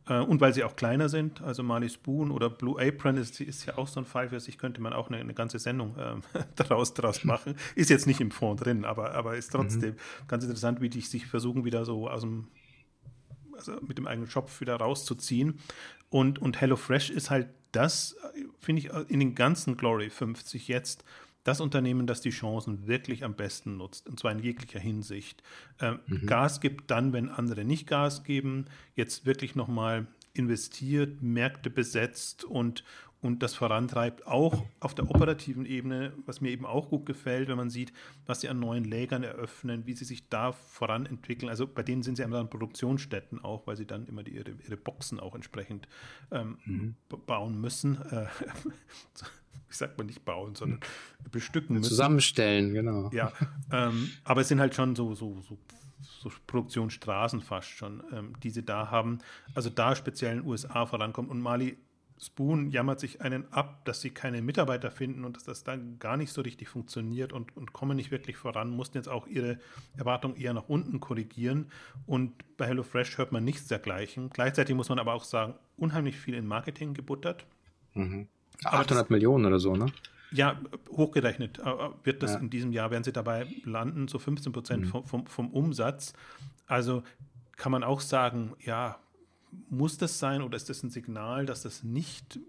äh, 0.08 0.18
und 0.18 0.42
weil 0.42 0.54
sie 0.54 0.64
auch 0.64 0.76
kleiner 0.76 1.10
sind. 1.10 1.42
Also 1.42 1.62
Marley 1.62 1.90
Spoon 1.90 2.32
oder 2.32 2.50
Blue 2.50 2.82
Apron 2.82 3.18
ist, 3.18 3.40
ist 3.40 3.66
ja 3.66 3.78
auch 3.78 3.88
so 3.88 4.00
ein 4.00 4.06
Fall 4.06 4.30
für 4.30 4.40
sich, 4.40 4.58
könnte 4.58 4.82
man 4.82 4.94
auch 4.94 5.10
eine, 5.10 5.18
eine 5.18 5.36
ganze 5.36 5.60
Sendung 5.60 5.96
äh, 6.34 6.44
daraus, 6.56 6.94
daraus 6.94 7.24
machen. 7.24 7.56
Ist 7.76 7.90
jetzt 7.90 8.08
nicht 8.08 8.20
im 8.20 8.32
Fond 8.32 8.66
drin, 8.66 8.84
aber, 8.84 9.14
aber 9.14 9.38
ist 9.38 9.52
trotzdem 9.52 9.92
mhm. 9.92 10.28
ganz 10.28 10.44
interessant, 10.44 10.82
wie 10.82 10.90
die 10.90 11.02
sich 11.02 11.28
versuchen, 11.28 11.66
wieder 11.66 11.86
so 11.86 12.10
aus 12.10 12.22
dem, 12.22 12.48
also 13.56 13.74
mit 13.88 14.00
dem 14.00 14.08
eigenen 14.08 14.30
Shop 14.30 14.50
wieder 14.60 14.78
rauszuziehen. 14.78 15.60
Und, 16.10 16.40
und 16.40 16.60
HelloFresh 16.60 17.12
ist 17.12 17.30
halt 17.30 17.50
das, 17.72 18.16
finde 18.60 18.82
ich, 18.82 18.90
in 19.10 19.20
den 19.20 19.36
ganzen 19.36 19.78
Glory 19.78 20.10
50 20.10 20.68
jetzt 20.68 21.04
das 21.46 21.62
Unternehmen, 21.62 22.08
das 22.08 22.22
die 22.22 22.32
Chancen 22.32 22.88
wirklich 22.88 23.24
am 23.24 23.36
besten 23.36 23.78
nutzt, 23.78 24.10
und 24.10 24.20
zwar 24.20 24.32
in 24.32 24.40
jeglicher 24.40 24.80
Hinsicht. 24.80 25.44
Ähm, 25.80 26.00
mhm. 26.08 26.26
Gas 26.26 26.60
gibt 26.60 26.92
dann, 26.92 27.14
wenn 27.14 27.30
andere 27.30 27.64
nicht 27.64 27.88
Gas 27.88 28.24
geben, 28.24 28.66
jetzt 28.96 29.26
wirklich 29.26 29.56
nochmal 29.56 30.08
investiert, 30.34 31.22
Märkte 31.22 31.70
besetzt 31.70 32.44
und, 32.44 32.84
und 33.22 33.44
das 33.44 33.54
vorantreibt, 33.54 34.26
auch 34.26 34.66
auf 34.80 34.96
der 34.96 35.08
operativen 35.08 35.68
Ebene, 35.68 36.14
was 36.26 36.42
mir 36.42 36.50
eben 36.50 36.66
auch 36.66 36.90
gut 36.90 37.06
gefällt, 37.06 37.48
wenn 37.48 37.58
man 37.58 37.70
sieht, 37.70 37.94
was 38.26 38.42
sie 38.42 38.50
an 38.50 38.60
neuen 38.60 38.84
Lägern 38.84 39.22
eröffnen, 39.22 39.86
wie 39.86 39.94
sie 39.94 40.06
sich 40.06 40.28
da 40.30 40.52
voranentwickeln. 40.52 41.52
Also 41.52 41.68
bei 41.68 41.84
denen 41.84 42.02
sind 42.02 42.16
sie 42.16 42.24
an 42.24 42.50
Produktionsstätten 42.50 43.44
auch, 43.44 43.68
weil 43.68 43.78
sie 43.78 43.86
dann 43.86 44.08
immer 44.08 44.24
die, 44.24 44.32
ihre, 44.32 44.56
ihre 44.66 44.78
Boxen 44.78 45.20
auch 45.20 45.36
entsprechend 45.36 45.88
ähm, 46.32 46.58
mhm. 46.66 46.96
bauen 47.28 47.62
müssen. 47.62 48.02
Äh, 48.02 48.26
ich 49.70 49.78
sag 49.78 49.98
mal 49.98 50.04
nicht 50.04 50.26
bauen, 50.26 50.56
sondern 50.56 50.80
bestücken 51.32 51.76
müssen. 51.76 51.90
Zusammenstellen, 51.90 52.74
genau. 52.74 53.10
Ja, 53.12 53.32
ähm, 53.72 54.12
aber 54.24 54.42
es 54.42 54.48
sind 54.48 54.60
halt 54.60 54.76
schon 54.76 54.96
so, 54.96 55.16
so, 55.16 55.42
so, 55.42 55.58
so 56.02 56.32
Produktionsstraßen 56.48 57.42
fast 57.42 57.70
schon, 57.70 58.04
ähm, 58.12 58.34
die 58.42 58.50
sie 58.50 58.64
da 58.64 58.92
haben. 58.92 59.20
Also 59.54 59.70
da 59.70 59.96
speziell 59.96 60.34
in 60.34 60.42
den 60.42 60.48
USA 60.48 60.86
vorankommt 60.86 61.30
und 61.30 61.42
Mali 61.42 61.78
Spoon 62.18 62.70
jammert 62.70 63.02
sich 63.02 63.22
einen 63.22 63.52
ab, 63.52 63.84
dass 63.84 64.00
sie 64.00 64.10
keine 64.10 64.42
Mitarbeiter 64.42 64.90
finden 64.90 65.26
und 65.26 65.36
dass 65.36 65.44
das 65.44 65.64
da 65.64 65.76
gar 65.76 66.16
nicht 66.16 66.32
so 66.32 66.42
richtig 66.42 66.70
funktioniert 66.70 67.34
und, 67.34 67.56
und 67.58 67.74
kommen 67.74 67.98
nicht 67.98 68.10
wirklich 68.10 68.38
voran, 68.38 68.70
mussten 68.70 68.98
jetzt 68.98 69.10
auch 69.10 69.28
ihre 69.28 69.60
Erwartungen 69.98 70.38
eher 70.38 70.54
nach 70.54 70.70
unten 70.70 71.02
korrigieren. 71.02 71.72
Und 72.06 72.32
bei 72.56 72.68
HelloFresh 72.68 73.18
hört 73.18 73.34
man 73.34 73.44
nichts 73.44 73.68
dergleichen. 73.68 74.30
Gleichzeitig 74.30 74.76
muss 74.76 74.88
man 74.88 75.00
aber 75.00 75.14
auch 75.14 75.26
sagen, 75.26 75.56
unheimlich 75.76 76.16
viel 76.16 76.36
in 76.36 76.48
Marketing 76.48 76.94
gebuttert. 76.94 77.46
Mhm. 77.94 78.28
800 78.64 78.92
das, 78.92 79.10
Millionen 79.10 79.46
oder 79.46 79.60
so, 79.60 79.76
ne? 79.76 79.88
Ja, 80.32 80.60
hochgerechnet 80.90 81.60
äh, 81.60 81.64
wird 82.04 82.24
das 82.24 82.34
ja. 82.34 82.40
in 82.40 82.50
diesem 82.50 82.72
Jahr, 82.72 82.92
werden 82.92 83.04
sie 83.04 83.14
dabei 83.14 83.48
landen, 83.64 84.08
so 84.08 84.20
15 84.20 84.52
Prozent 84.52 84.86
mhm. 84.86 84.90
vom, 84.90 85.06
vom, 85.06 85.28
vom 85.28 85.50
Umsatz. 85.52 86.14
Also 86.68 87.04
kann 87.56 87.72
man 87.72 87.84
auch 87.84 88.02
sagen, 88.02 88.54
ja, 88.60 88.98
muss 89.70 89.98
das 89.98 90.20
sein 90.20 90.42
oder 90.42 90.58
ist 90.58 90.70
das 90.70 90.84
ein 90.84 90.90
Signal, 90.90 91.46
dass 91.46 91.62
das 91.62 91.84
nicht 91.84 92.40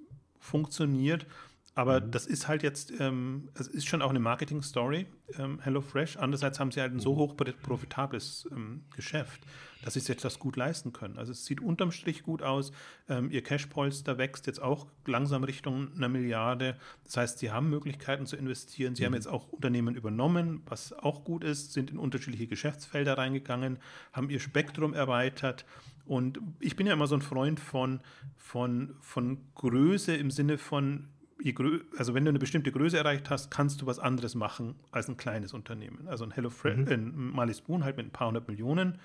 funktioniert? 0.41 1.27
Aber 1.77 2.01
mhm. 2.01 2.11
das 2.11 2.27
ist 2.27 2.49
halt 2.49 2.63
jetzt, 2.63 2.91
ähm, 3.01 3.51
es 3.55 3.69
ist 3.69 3.87
schon 3.87 4.01
auch 4.01 4.09
eine 4.09 4.19
Marketing-Story, 4.19 5.07
ähm, 5.39 5.61
HelloFresh. 5.61 6.17
Andererseits 6.17 6.59
haben 6.59 6.73
sie 6.73 6.81
halt 6.81 6.93
ein 6.93 7.01
so 7.01 7.13
mhm. 7.13 7.19
hoch 7.19 7.37
profitables 7.37 8.49
ähm, 8.51 8.85
Geschäft, 8.97 9.43
dass 9.85 9.93
sie 9.93 10.01
sich 10.01 10.17
das 10.17 10.39
gut 10.39 10.57
leisten 10.57 10.95
können. 10.95 11.19
Also 11.19 11.33
es 11.33 11.45
sieht 11.45 11.61
unterm 11.61 11.93
Strich 11.93 12.23
gut 12.23 12.41
aus. 12.41 12.73
Ähm, 13.11 13.31
ihr 13.31 13.43
Cash-Polster 13.43 14.17
wächst 14.17 14.47
jetzt 14.47 14.63
auch 14.63 14.87
langsam 15.05 15.45
Richtung 15.45 15.95
einer 15.95 16.09
Milliarde. 16.09 16.79
Das 17.05 17.19
heißt, 17.19 17.39
sie 17.41 17.51
haben 17.51 17.69
Möglichkeiten 17.69 18.25
zu 18.25 18.37
investieren. 18.37 18.95
Sie 18.95 19.03
mhm. 19.03 19.07
haben 19.09 19.15
jetzt 19.15 19.29
auch 19.29 19.49
Unternehmen 19.49 19.97
übernommen, 19.97 20.63
was 20.65 20.95
auch 20.95 21.25
gut 21.25 21.45
ist, 21.45 21.75
sind 21.75 21.91
in 21.91 21.99
unterschiedliche 21.99 22.47
Geschäftsfelder 22.47 23.19
reingegangen, 23.19 23.81
haben 24.15 24.31
ihr 24.31 24.41
Spektrum 24.41 24.95
erweitert. 24.95 25.67
Und 26.07 26.41
ich 26.59 26.75
bin 26.75 26.87
ja 26.87 26.95
immer 26.95 27.07
so 27.07 27.17
ein 27.17 27.23
Freund 27.23 27.61
von, 27.61 28.01
von, 28.39 28.95
von 29.01 29.39
Größe 29.57 30.17
im 30.17 30.31
Sinne 30.31 30.57
von, 30.57 31.09
also 31.99 32.15
wenn 32.15 32.25
du 32.25 32.31
eine 32.31 32.39
bestimmte 32.39 32.73
Größe 32.73 32.97
erreicht 32.97 33.31
hast, 33.31 33.51
kannst 33.51 33.83
du 33.83 33.87
was 33.87 33.99
anderes 33.99 34.35
machen 34.35 34.75
als 34.91 35.09
ein 35.09 35.17
kleines 35.17 35.53
Unternehmen. 35.53 36.09
Also 36.09 36.25
ein 36.25 36.31
HelloFresh, 36.31 36.77
mhm. 36.77 36.89
ein 36.89 37.31
Marley 37.33 37.55
Spoon 37.55 37.85
halt 37.85 37.97
mit 37.97 38.07
ein 38.07 38.11
paar 38.11 38.29
hundert 38.29 38.49
Millionen 38.49 38.99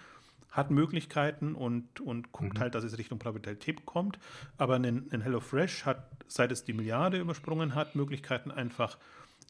hat 0.52 0.70
Möglichkeiten 0.70 1.56
und, 1.56 2.02
und 2.02 2.32
guckt 2.34 2.56
mhm. 2.56 2.60
halt, 2.60 2.76
dass 2.76 2.84
es 2.84 2.98
Richtung 2.98 3.20
Profitabilität 3.20 3.86
kommt. 3.86 4.20
Aber 4.58 4.76
ein, 4.76 5.08
ein 5.12 5.22
HelloFresh 5.22 5.86
hat, 5.86 6.10
seit 6.28 6.52
es 6.52 6.66
die 6.66 6.74
Milliarde 6.74 7.20
übersprungen 7.20 7.74
hat, 7.74 7.96
Möglichkeiten 7.96 8.52
einfach 8.52 8.98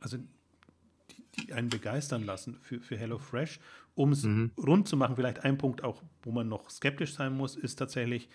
also 0.00 0.16
die, 0.16 1.46
die 1.46 1.52
einen 1.52 1.68
begeistern 1.68 2.24
lassen 2.24 2.58
für, 2.62 2.80
für 2.80 2.96
HelloFresh. 2.96 3.60
Um 3.96 4.10
es 4.10 4.24
mhm. 4.24 4.50
rund 4.58 4.88
zu 4.88 4.96
machen, 4.96 5.14
vielleicht 5.14 5.44
ein 5.44 5.56
Punkt 5.56 5.84
auch, 5.84 6.02
wo 6.22 6.32
man 6.32 6.48
noch 6.48 6.68
skeptisch 6.68 7.14
sein 7.14 7.36
muss, 7.36 7.54
ist 7.54 7.76
tatsächlich, 7.76 8.28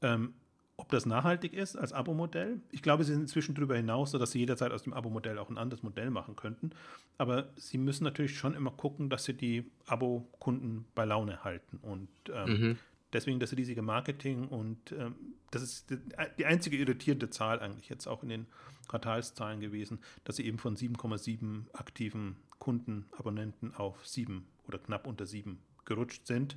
ähm, 0.00 0.32
ob 0.76 0.88
das 0.88 1.06
nachhaltig 1.06 1.52
ist 1.52 1.76
als 1.76 1.92
Abo-Modell. 1.92 2.60
Ich 2.72 2.82
glaube, 2.82 3.04
sie 3.04 3.12
sind 3.12 3.22
inzwischen 3.22 3.54
darüber 3.54 3.76
hinaus, 3.76 4.10
sodass 4.10 4.32
sie 4.32 4.40
jederzeit 4.40 4.72
aus 4.72 4.82
dem 4.82 4.92
Abo-Modell 4.92 5.38
auch 5.38 5.48
ein 5.48 5.58
anderes 5.58 5.82
Modell 5.82 6.10
machen 6.10 6.34
könnten. 6.34 6.70
Aber 7.16 7.48
sie 7.56 7.78
müssen 7.78 8.04
natürlich 8.04 8.36
schon 8.36 8.54
immer 8.54 8.72
gucken, 8.72 9.08
dass 9.08 9.24
sie 9.24 9.34
die 9.34 9.70
Abo-Kunden 9.86 10.84
bei 10.94 11.04
Laune 11.04 11.44
halten. 11.44 11.78
Und 11.80 12.08
ähm, 12.32 12.48
mhm. 12.48 12.78
deswegen 13.12 13.38
das 13.38 13.56
riesige 13.56 13.82
Marketing 13.82 14.48
und 14.48 14.92
ähm, 14.92 15.14
das 15.52 15.62
ist 15.62 15.90
die, 15.90 15.98
die, 16.38 16.46
einzige 16.46 16.76
irritierende 16.76 17.30
Zahl 17.30 17.60
eigentlich 17.60 17.88
jetzt 17.88 18.08
auch 18.08 18.24
in 18.24 18.28
den 18.28 18.46
Quartalszahlen 18.88 19.60
gewesen, 19.60 20.00
dass 20.24 20.36
sie 20.36 20.46
eben 20.46 20.58
von 20.58 20.76
7,7 20.76 21.72
aktiven 21.72 22.36
Kunden, 22.58 23.06
Abonnenten 23.16 23.72
auf 23.76 24.04
7 24.04 24.44
oder 24.66 24.78
knapp 24.78 25.06
unter 25.06 25.26
7 25.26 25.60
gerutscht 25.84 26.26
sind. 26.26 26.56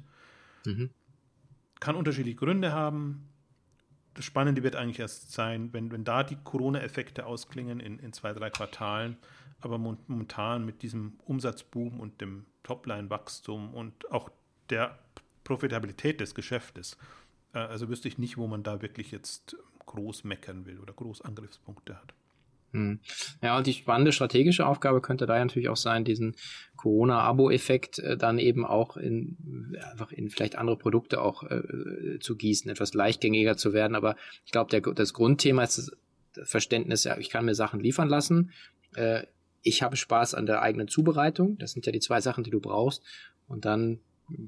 Mhm. 0.65 0.89
Kann 1.80 1.95
unterschiedliche 1.95 2.38
Gründe 2.38 2.71
haben 2.71 3.30
das 4.17 4.25
Spannende 4.25 4.63
wird 4.63 4.75
eigentlich 4.75 4.99
erst 4.99 5.32
sein, 5.32 5.71
wenn, 5.73 5.91
wenn 5.91 6.03
da 6.03 6.23
die 6.23 6.38
Corona-Effekte 6.43 7.25
ausklingen 7.25 7.80
in, 7.80 7.99
in 7.99 8.13
zwei, 8.13 8.34
drei 8.34 8.49
Quartalen. 8.49 9.17
Aber 9.62 9.77
momentan 9.77 10.65
mit 10.65 10.82
diesem 10.82 11.19
Umsatzboom 11.25 11.99
und 11.99 12.19
dem 12.19 12.45
Topline-Wachstum 12.63 13.73
und 13.73 14.12
auch 14.12 14.30
der 14.69 14.97
Profitabilität 15.43 16.19
des 16.19 16.36
Geschäftes, 16.36 16.97
äh, 17.53 17.60
also 17.60 17.89
wüsste 17.89 18.08
ich 18.08 18.17
nicht, 18.17 18.38
wo 18.38 18.47
man 18.47 18.63
da 18.63 18.82
wirklich 18.82 19.12
jetzt 19.12 19.56
groß 19.86 20.23
meckern 20.23 20.65
will 20.65 20.80
oder 20.80 20.93
groß 20.93 21.21
Angriffspunkte 21.21 21.95
hat. 21.95 22.13
Hm. 22.71 22.99
Ja, 23.41 23.58
und 23.58 23.67
die 23.67 23.73
spannende 23.73 24.12
strategische 24.12 24.65
Aufgabe 24.65 25.01
könnte 25.01 25.25
da 25.25 25.38
ja 25.38 25.45
natürlich 25.45 25.69
auch 25.69 25.77
sein, 25.77 26.03
diesen 26.03 26.36
Corona-Abo-Effekt 26.75 27.99
äh, 27.99 28.17
dann 28.17 28.39
eben 28.39 28.65
auch 28.65 28.97
in 28.97 29.77
einfach 29.91 30.12
in 30.12 30.30
vielleicht 30.30 30.58
andere 30.58 30.77
Produkte 30.77 31.21
auch 31.21 31.43
äh, 31.43 32.19
zu 32.19 32.36
gießen, 32.36 32.69
etwas 32.69 32.93
leichtgängiger 32.93 33.58
zu 33.58 33.73
werden. 33.73 33.95
Aber 33.95 34.15
ich 34.45 34.51
glaube, 34.51 34.82
das 34.93 35.13
Grundthema 35.13 35.63
ist 35.63 35.77
das 36.34 36.49
Verständnis, 36.49 37.03
ja, 37.03 37.17
ich 37.17 37.30
kann 37.30 37.45
mir 37.45 37.56
Sachen 37.56 37.80
liefern 37.80 38.10
lassen. 38.10 38.51
Äh, 38.95 39.23
ich 39.62 39.82
habe 39.82 39.95
Spaß 39.95 40.34
an 40.34 40.45
der 40.45 40.62
eigenen 40.62 40.88
Zubereitung. 40.88 41.58
Das 41.58 41.71
sind 41.71 41.86
ja 41.86 41.91
die 41.91 41.99
zwei 41.99 42.21
Sachen, 42.21 42.43
die 42.43 42.51
du 42.51 42.60
brauchst. 42.60 43.03
Und 43.47 43.65
dann 43.65 43.99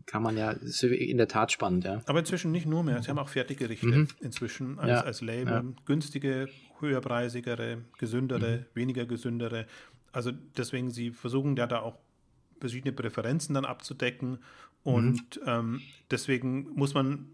kann 0.05 0.23
man 0.23 0.37
ja, 0.37 0.51
ist 0.51 0.83
in 0.83 1.17
der 1.17 1.27
Tat 1.27 1.51
spannend, 1.51 1.85
ja. 1.85 2.01
Aber 2.05 2.19
inzwischen 2.19 2.51
nicht 2.51 2.65
nur 2.65 2.83
mehr. 2.83 3.01
Sie 3.01 3.09
haben 3.09 3.19
auch 3.19 3.29
Fertiggerichte 3.29 3.87
mhm. 3.87 4.07
inzwischen 4.19 4.77
als, 4.77 4.89
ja. 4.89 5.01
als 5.01 5.21
Label. 5.21 5.53
Ja. 5.53 5.63
Günstige, 5.85 6.49
höherpreisigere, 6.79 7.83
gesündere, 7.97 8.57
mhm. 8.57 8.65
weniger 8.73 9.05
gesündere. 9.05 9.67
Also 10.11 10.31
deswegen, 10.57 10.89
sie 10.89 11.11
versuchen 11.11 11.55
ja 11.55 11.67
da 11.67 11.79
auch 11.81 11.97
verschiedene 12.59 12.91
Präferenzen 12.91 13.55
dann 13.55 13.65
abzudecken. 13.65 14.39
Und 14.83 15.37
mhm. 15.37 15.47
ähm, 15.47 15.81
deswegen 16.11 16.69
muss 16.75 16.93
man 16.93 17.27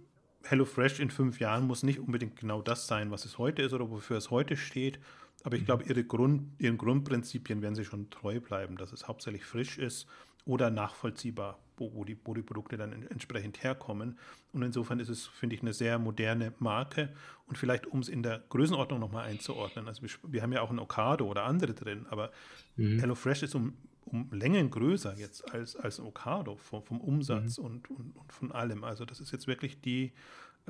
HelloFresh 0.44 1.00
in 1.00 1.10
fünf 1.10 1.40
Jahren 1.40 1.66
muss 1.66 1.84
nicht 1.84 2.00
unbedingt 2.00 2.36
genau 2.36 2.62
das 2.62 2.88
sein, 2.88 3.10
was 3.12 3.26
es 3.26 3.38
heute 3.38 3.64
ist 3.64 3.74
oder 3.74 3.90
wofür 3.90 4.18
es 4.18 4.30
heute 4.30 4.56
steht. 4.56 5.00
Aber 5.44 5.56
ich 5.56 5.64
mhm. 5.64 5.66
glaube, 5.66 5.84
ihre 5.86 6.04
Grund, 6.04 6.52
ihren 6.60 6.78
Grundprinzipien 6.78 7.62
werden 7.62 7.76
sie 7.76 7.86
schon 7.86 8.10
treu 8.10 8.40
bleiben, 8.40 8.78
dass 8.78 8.92
es 8.92 9.08
hauptsächlich 9.08 9.46
frisch 9.46 9.78
ist 9.78 10.08
oder 10.46 10.70
nachvollziehbar, 10.70 11.60
wo, 11.78 11.94
wo, 11.94 12.04
die, 12.04 12.18
wo 12.24 12.34
die 12.34 12.42
Produkte 12.42 12.78
dann 12.78 12.92
entsprechend 13.10 13.64
herkommen. 13.64 14.18
Und 14.54 14.62
insofern 14.62 15.00
ist 15.00 15.10
es, 15.10 15.28
finde 15.28 15.56
ich, 15.56 15.62
eine 15.62 15.74
sehr 15.74 16.00
moderne 16.00 16.54
Marke. 16.60 17.14
Und 17.48 17.58
vielleicht, 17.58 17.88
um 17.88 18.00
es 18.00 18.10
in 18.10 18.24
der 18.24 18.44
Größenordnung 18.50 19.00
nochmal 19.00 19.26
einzuordnen, 19.26 19.88
also 19.88 20.02
wir, 20.02 20.10
wir, 20.28 20.42
haben 20.42 20.54
ja 20.54 20.62
auch 20.62 20.72
ein 20.72 20.80
Okado 20.80 21.28
oder 21.28 21.44
andere 21.44 21.74
drin, 21.74 22.06
aber 22.10 22.32
mhm. 22.76 23.00
HelloFresh 23.00 23.44
ist 23.44 23.56
um, 23.56 23.74
um 24.06 24.32
Längen 24.32 24.70
größer 24.70 25.18
jetzt 25.18 25.54
als, 25.54 25.76
als 25.76 26.00
ein 26.00 26.06
Okado 26.06 26.58
vom, 26.58 26.84
vom 26.84 27.02
Umsatz 27.02 27.58
mhm. 27.58 27.66
und, 27.66 27.90
und, 27.92 28.16
und, 28.16 28.34
von 28.34 28.52
allem. 28.52 28.84
Also 28.84 29.06
das 29.06 29.20
ist 29.20 29.32
jetzt 29.32 29.48
wirklich 29.48 29.82
die, 29.82 30.14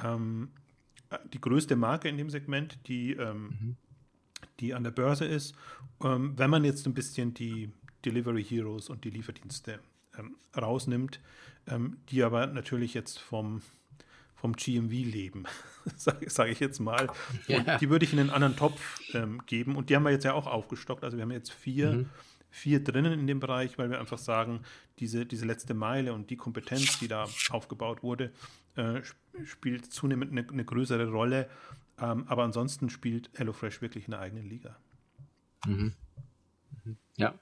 ähm, 0.04 0.50
die 1.34 1.42
größte 1.42 1.76
Marke 1.76 2.10
in 2.10 2.18
dem 2.18 2.30
Segment, 2.30 2.80
die, 2.88 3.14
ähm, 3.14 3.44
mhm. 3.44 3.76
die 4.60 4.74
an 4.74 4.84
der 4.84 4.92
Börse 4.92 5.26
ist. 5.26 5.56
Ähm, 6.04 6.34
wenn 6.38 6.50
man 6.50 6.64
jetzt 6.64 6.86
ein 6.88 6.94
bisschen 6.94 7.34
die 7.34 7.72
Delivery 8.06 8.44
Heroes 8.44 8.90
und 8.90 9.04
die 9.04 9.10
Lieferdienste 9.10 9.80
ähm, 10.18 10.36
rausnimmt, 10.56 11.20
ähm, 11.68 11.98
die 12.10 12.24
aber 12.24 12.48
natürlich 12.48 12.94
jetzt 12.94 13.20
vom, 13.20 13.62
vom 14.36 14.54
GMV 14.54 14.92
leben, 14.92 15.46
sage 15.96 16.30
sag 16.30 16.50
ich 16.50 16.60
jetzt 16.60 16.80
mal. 16.80 17.08
Ja. 17.48 17.78
die 17.78 17.90
würde 17.90 18.06
ich 18.06 18.14
in 18.14 18.20
einen 18.20 18.30
anderen 18.30 18.56
Topf 18.56 19.00
ähm, 19.14 19.42
geben. 19.46 19.76
Und 19.76 19.90
die 19.90 19.96
haben 19.96 20.04
wir 20.04 20.12
jetzt 20.12 20.26
ja 20.26 20.34
auch 20.34 20.48
aufgestockt. 20.48 21.04
Also 21.04 21.18
wir 21.18 21.24
haben 21.24 21.32
jetzt 21.32 21.52
vier, 21.52 21.94
mhm. 21.94 22.10
vier 22.50 22.84
drinnen 22.84 23.14
in 23.14 23.28
dem 23.28 23.40
Bereich, 23.40 23.78
weil 23.78 23.90
wir 23.90 24.00
einfach 24.00 24.20
sagen, 24.20 24.62
diese, 25.00 25.26
diese 25.26 25.46
letzte 25.46 25.74
Meile 25.74 26.14
und 26.14 26.30
die 26.30 26.38
Kompetenz, 26.38 27.00
die 27.00 27.08
da 27.08 27.28
aufgebaut 27.50 28.04
wurde, 28.04 28.32
äh, 28.76 29.02
spielt 29.46 29.92
zunehmend 29.92 30.32
eine, 30.32 30.48
eine 30.48 30.66
größere 30.66 31.10
Rolle. 31.10 31.50
Ähm, 32.00 32.26
aber 32.28 32.44
ansonsten 32.44 32.90
spielt 32.90 33.30
HelloFresh 33.36 33.82
wirklich 33.82 34.06
in 34.06 34.12
der 34.12 34.20
eigenen 34.20 34.48
Liga. 34.48 34.78
Mhm. 35.66 35.94
Ja, 37.18 37.34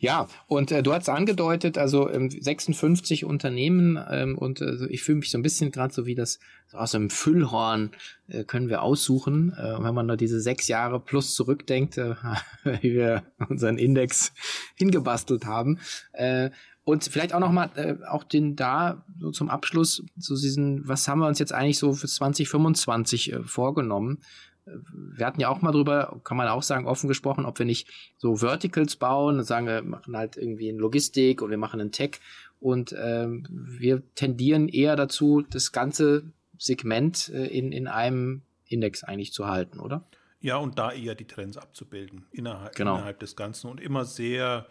ja, 0.00 0.26
und 0.48 0.72
äh, 0.72 0.82
du 0.82 0.92
hast 0.92 1.08
angedeutet, 1.08 1.78
also 1.78 2.10
ähm, 2.10 2.28
56 2.28 3.24
Unternehmen 3.24 3.96
ähm, 4.10 4.36
und 4.36 4.60
äh, 4.60 4.86
ich 4.88 5.04
fühle 5.04 5.18
mich 5.18 5.30
so 5.30 5.38
ein 5.38 5.42
bisschen 5.42 5.70
gerade 5.70 5.94
so 5.94 6.06
wie 6.06 6.16
das 6.16 6.40
so 6.66 6.78
aus 6.78 6.92
einem 6.96 7.08
Füllhorn 7.08 7.92
äh, 8.26 8.42
können 8.42 8.68
wir 8.68 8.82
aussuchen, 8.82 9.52
äh, 9.52 9.80
wenn 9.80 9.94
man 9.94 10.06
nur 10.06 10.16
diese 10.16 10.40
sechs 10.40 10.66
Jahre 10.66 10.98
plus 10.98 11.36
zurückdenkt, 11.36 11.98
äh, 11.98 12.16
wie 12.80 12.94
wir 12.94 13.22
unseren 13.48 13.78
Index 13.78 14.32
hingebastelt 14.74 15.46
haben. 15.46 15.78
Äh, 16.12 16.50
und 16.84 17.04
vielleicht 17.04 17.32
auch 17.32 17.38
nochmal, 17.38 17.70
äh, 17.76 18.04
auch 18.08 18.24
den 18.24 18.56
da 18.56 19.04
so 19.20 19.30
zum 19.30 19.48
Abschluss, 19.50 20.02
so 20.16 20.34
diesen, 20.34 20.88
was 20.88 21.06
haben 21.06 21.20
wir 21.20 21.28
uns 21.28 21.38
jetzt 21.38 21.52
eigentlich 21.52 21.78
so 21.78 21.92
für 21.92 22.08
2025 22.08 23.32
äh, 23.32 23.42
vorgenommen? 23.44 24.18
Wir 24.64 25.26
hatten 25.26 25.40
ja 25.40 25.48
auch 25.48 25.60
mal 25.60 25.72
drüber, 25.72 26.20
kann 26.24 26.36
man 26.36 26.48
auch 26.48 26.62
sagen, 26.62 26.86
offen 26.86 27.08
gesprochen, 27.08 27.44
ob 27.44 27.58
wir 27.58 27.66
nicht 27.66 27.88
so 28.16 28.36
Verticals 28.36 28.96
bauen, 28.96 29.42
sagen 29.42 29.66
wir 29.66 29.82
machen 29.82 30.16
halt 30.16 30.36
irgendwie 30.36 30.68
in 30.68 30.78
Logistik 30.78 31.42
und 31.42 31.50
wir 31.50 31.58
machen 31.58 31.80
in 31.80 31.92
Tech 31.92 32.20
und 32.60 32.94
ähm, 32.96 33.44
wir 33.50 34.02
tendieren 34.14 34.68
eher 34.68 34.94
dazu, 34.94 35.42
das 35.42 35.72
ganze 35.72 36.24
Segment 36.58 37.28
äh, 37.30 37.46
in, 37.46 37.72
in 37.72 37.88
einem 37.88 38.42
Index 38.66 39.02
eigentlich 39.02 39.32
zu 39.32 39.48
halten, 39.48 39.80
oder? 39.80 40.06
Ja, 40.40 40.56
und 40.56 40.78
da 40.78 40.92
eher 40.92 41.14
die 41.14 41.26
Trends 41.26 41.56
abzubilden 41.56 42.26
innerhalb, 42.30 42.74
genau. 42.74 42.96
innerhalb 42.96 43.20
des 43.20 43.36
Ganzen 43.36 43.68
und 43.68 43.80
immer 43.80 44.04
sehr 44.04 44.66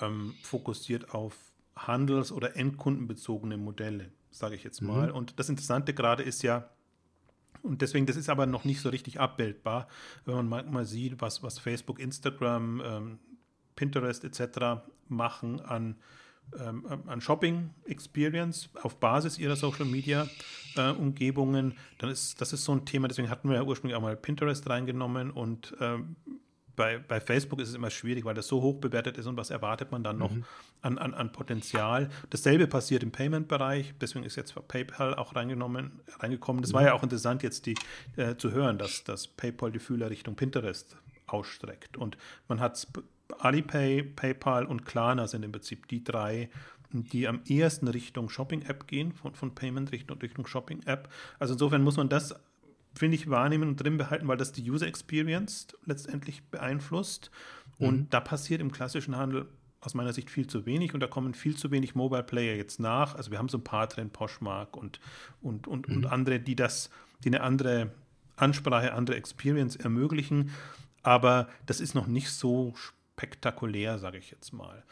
ähm, 0.00 0.34
fokussiert 0.42 1.14
auf 1.14 1.36
handels- 1.76 2.32
oder 2.32 2.56
endkundenbezogene 2.56 3.56
Modelle, 3.56 4.10
sage 4.30 4.54
ich 4.54 4.64
jetzt 4.64 4.80
mal. 4.80 5.08
Mhm. 5.08 5.14
Und 5.14 5.38
das 5.38 5.48
Interessante 5.48 5.94
gerade 5.94 6.22
ist 6.22 6.42
ja, 6.42 6.68
und 7.64 7.80
deswegen, 7.80 8.06
das 8.06 8.16
ist 8.16 8.28
aber 8.28 8.46
noch 8.46 8.64
nicht 8.64 8.80
so 8.80 8.90
richtig 8.90 9.20
abbildbar, 9.20 9.88
wenn 10.26 10.48
man 10.48 10.70
mal, 10.70 10.84
sieht, 10.84 11.20
was, 11.20 11.42
was 11.42 11.58
Facebook, 11.58 11.98
Instagram, 11.98 12.82
ähm, 12.84 13.18
Pinterest 13.74 14.22
etc. 14.22 14.82
machen 15.08 15.60
an, 15.60 15.96
ähm, 16.60 16.84
an 17.06 17.20
Shopping 17.20 17.70
Experience 17.86 18.68
auf 18.82 19.00
Basis 19.00 19.38
ihrer 19.38 19.56
Social 19.56 19.86
Media 19.86 20.28
äh, 20.76 20.90
Umgebungen, 20.90 21.74
dann 21.98 22.10
ist 22.10 22.40
das 22.40 22.52
ist 22.52 22.64
so 22.64 22.72
ein 22.72 22.84
Thema, 22.84 23.08
deswegen 23.08 23.30
hatten 23.30 23.48
wir 23.48 23.56
ja 23.56 23.62
ursprünglich 23.62 23.96
auch 23.96 24.02
mal 24.02 24.16
Pinterest 24.16 24.68
reingenommen 24.68 25.30
und 25.30 25.74
ähm, 25.80 26.16
bei, 26.76 26.98
bei 26.98 27.20
Facebook 27.20 27.60
ist 27.60 27.68
es 27.68 27.74
immer 27.74 27.90
schwierig, 27.90 28.24
weil 28.24 28.34
das 28.34 28.46
so 28.46 28.62
hoch 28.62 28.76
bewertet 28.80 29.18
ist 29.18 29.26
und 29.26 29.36
was 29.36 29.50
erwartet 29.50 29.92
man 29.92 30.02
dann 30.02 30.18
noch 30.18 30.30
mhm. 30.30 30.44
an, 30.82 30.98
an, 30.98 31.14
an 31.14 31.32
Potenzial. 31.32 32.10
Dasselbe 32.30 32.66
passiert 32.66 33.02
im 33.02 33.12
Payment-Bereich, 33.12 33.94
deswegen 34.00 34.24
ist 34.24 34.36
jetzt 34.36 34.54
PayPal 34.68 35.14
auch 35.14 35.34
reingenommen, 35.34 36.00
reingekommen. 36.18 36.62
Das 36.62 36.72
mhm. 36.72 36.76
war 36.76 36.82
ja 36.84 36.92
auch 36.94 37.02
interessant 37.02 37.42
jetzt 37.42 37.66
die, 37.66 37.74
äh, 38.16 38.36
zu 38.36 38.52
hören, 38.52 38.78
dass, 38.78 39.04
dass 39.04 39.26
PayPal 39.28 39.72
die 39.72 39.78
Fühler 39.78 40.10
Richtung 40.10 40.36
Pinterest 40.36 40.96
ausstreckt. 41.26 41.96
Und 41.96 42.16
man 42.48 42.60
hat 42.60 42.86
Alipay, 43.38 44.02
PayPal 44.02 44.66
und 44.66 44.84
Klarna 44.84 45.26
sind 45.26 45.44
im 45.44 45.52
Prinzip 45.52 45.88
die 45.88 46.04
drei, 46.04 46.50
die 46.92 47.26
am 47.26 47.40
ehesten 47.46 47.88
Richtung 47.88 48.28
Shopping-App 48.28 48.86
gehen, 48.86 49.12
von, 49.12 49.34
von 49.34 49.54
Payment 49.54 49.90
Richtung, 49.92 50.18
Richtung 50.18 50.46
Shopping-App. 50.46 51.08
Also 51.38 51.54
insofern 51.54 51.82
muss 51.82 51.96
man 51.96 52.08
das 52.08 52.34
finde 52.94 53.16
ich, 53.16 53.28
wahrnehmen 53.28 53.68
und 53.68 53.76
drin 53.76 53.96
behalten, 53.96 54.28
weil 54.28 54.36
das 54.36 54.52
die 54.52 54.68
User 54.70 54.86
Experience 54.86 55.68
letztendlich 55.84 56.42
beeinflusst. 56.44 57.30
Und 57.78 57.96
mhm. 57.96 58.10
da 58.10 58.20
passiert 58.20 58.60
im 58.60 58.70
klassischen 58.70 59.16
Handel 59.16 59.48
aus 59.80 59.94
meiner 59.94 60.12
Sicht 60.12 60.30
viel 60.30 60.46
zu 60.46 60.64
wenig 60.66 60.94
und 60.94 61.00
da 61.00 61.06
kommen 61.06 61.34
viel 61.34 61.56
zu 61.56 61.70
wenig 61.70 61.94
Mobile 61.94 62.22
Player 62.22 62.56
jetzt 62.56 62.80
nach. 62.80 63.14
Also 63.14 63.30
wir 63.30 63.38
haben 63.38 63.48
so 63.48 63.58
ein 63.58 63.64
paar 63.64 63.86
drin, 63.86 64.10
Poshmark 64.10 64.76
und, 64.76 65.00
und, 65.42 65.66
und, 65.66 65.88
mhm. 65.88 65.96
und 65.96 66.06
andere, 66.06 66.40
die 66.40 66.56
das, 66.56 66.90
die 67.22 67.28
eine 67.28 67.42
andere 67.42 67.90
Ansprache, 68.36 68.92
andere 68.92 69.16
Experience 69.16 69.76
ermöglichen. 69.76 70.50
Aber 71.02 71.48
das 71.66 71.80
ist 71.80 71.94
noch 71.94 72.06
nicht 72.06 72.30
so 72.30 72.72
spektakulär, 72.76 73.98
sage 73.98 74.18
ich 74.18 74.30
jetzt 74.30 74.52
mal. 74.52 74.82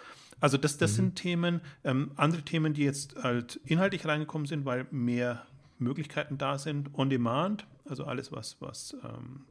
Also 0.41 0.59
das, 0.59 0.77
das 0.77 0.93
mhm. 0.93 0.97
sind 0.97 1.17
Themen, 1.17 1.61
ähm, 1.85 2.13
andere 2.17 2.43
Themen, 2.43 2.75
die 2.75 2.83
jetzt 2.83 3.17
halt 3.23 3.61
inhaltlich 3.65 4.07
reingekommen 4.07 4.47
sind, 4.47 4.65
weil 4.65 4.87
mehr 4.91 5.47
Möglichkeiten 5.79 6.37
da 6.37 6.59
sind. 6.59 6.91
On 6.95 7.09
Demand, 7.09 7.67
also 7.93 8.05
alles, 8.05 8.33
was, 8.33 8.57
was 8.61 8.97
ähm, 9.05 9.45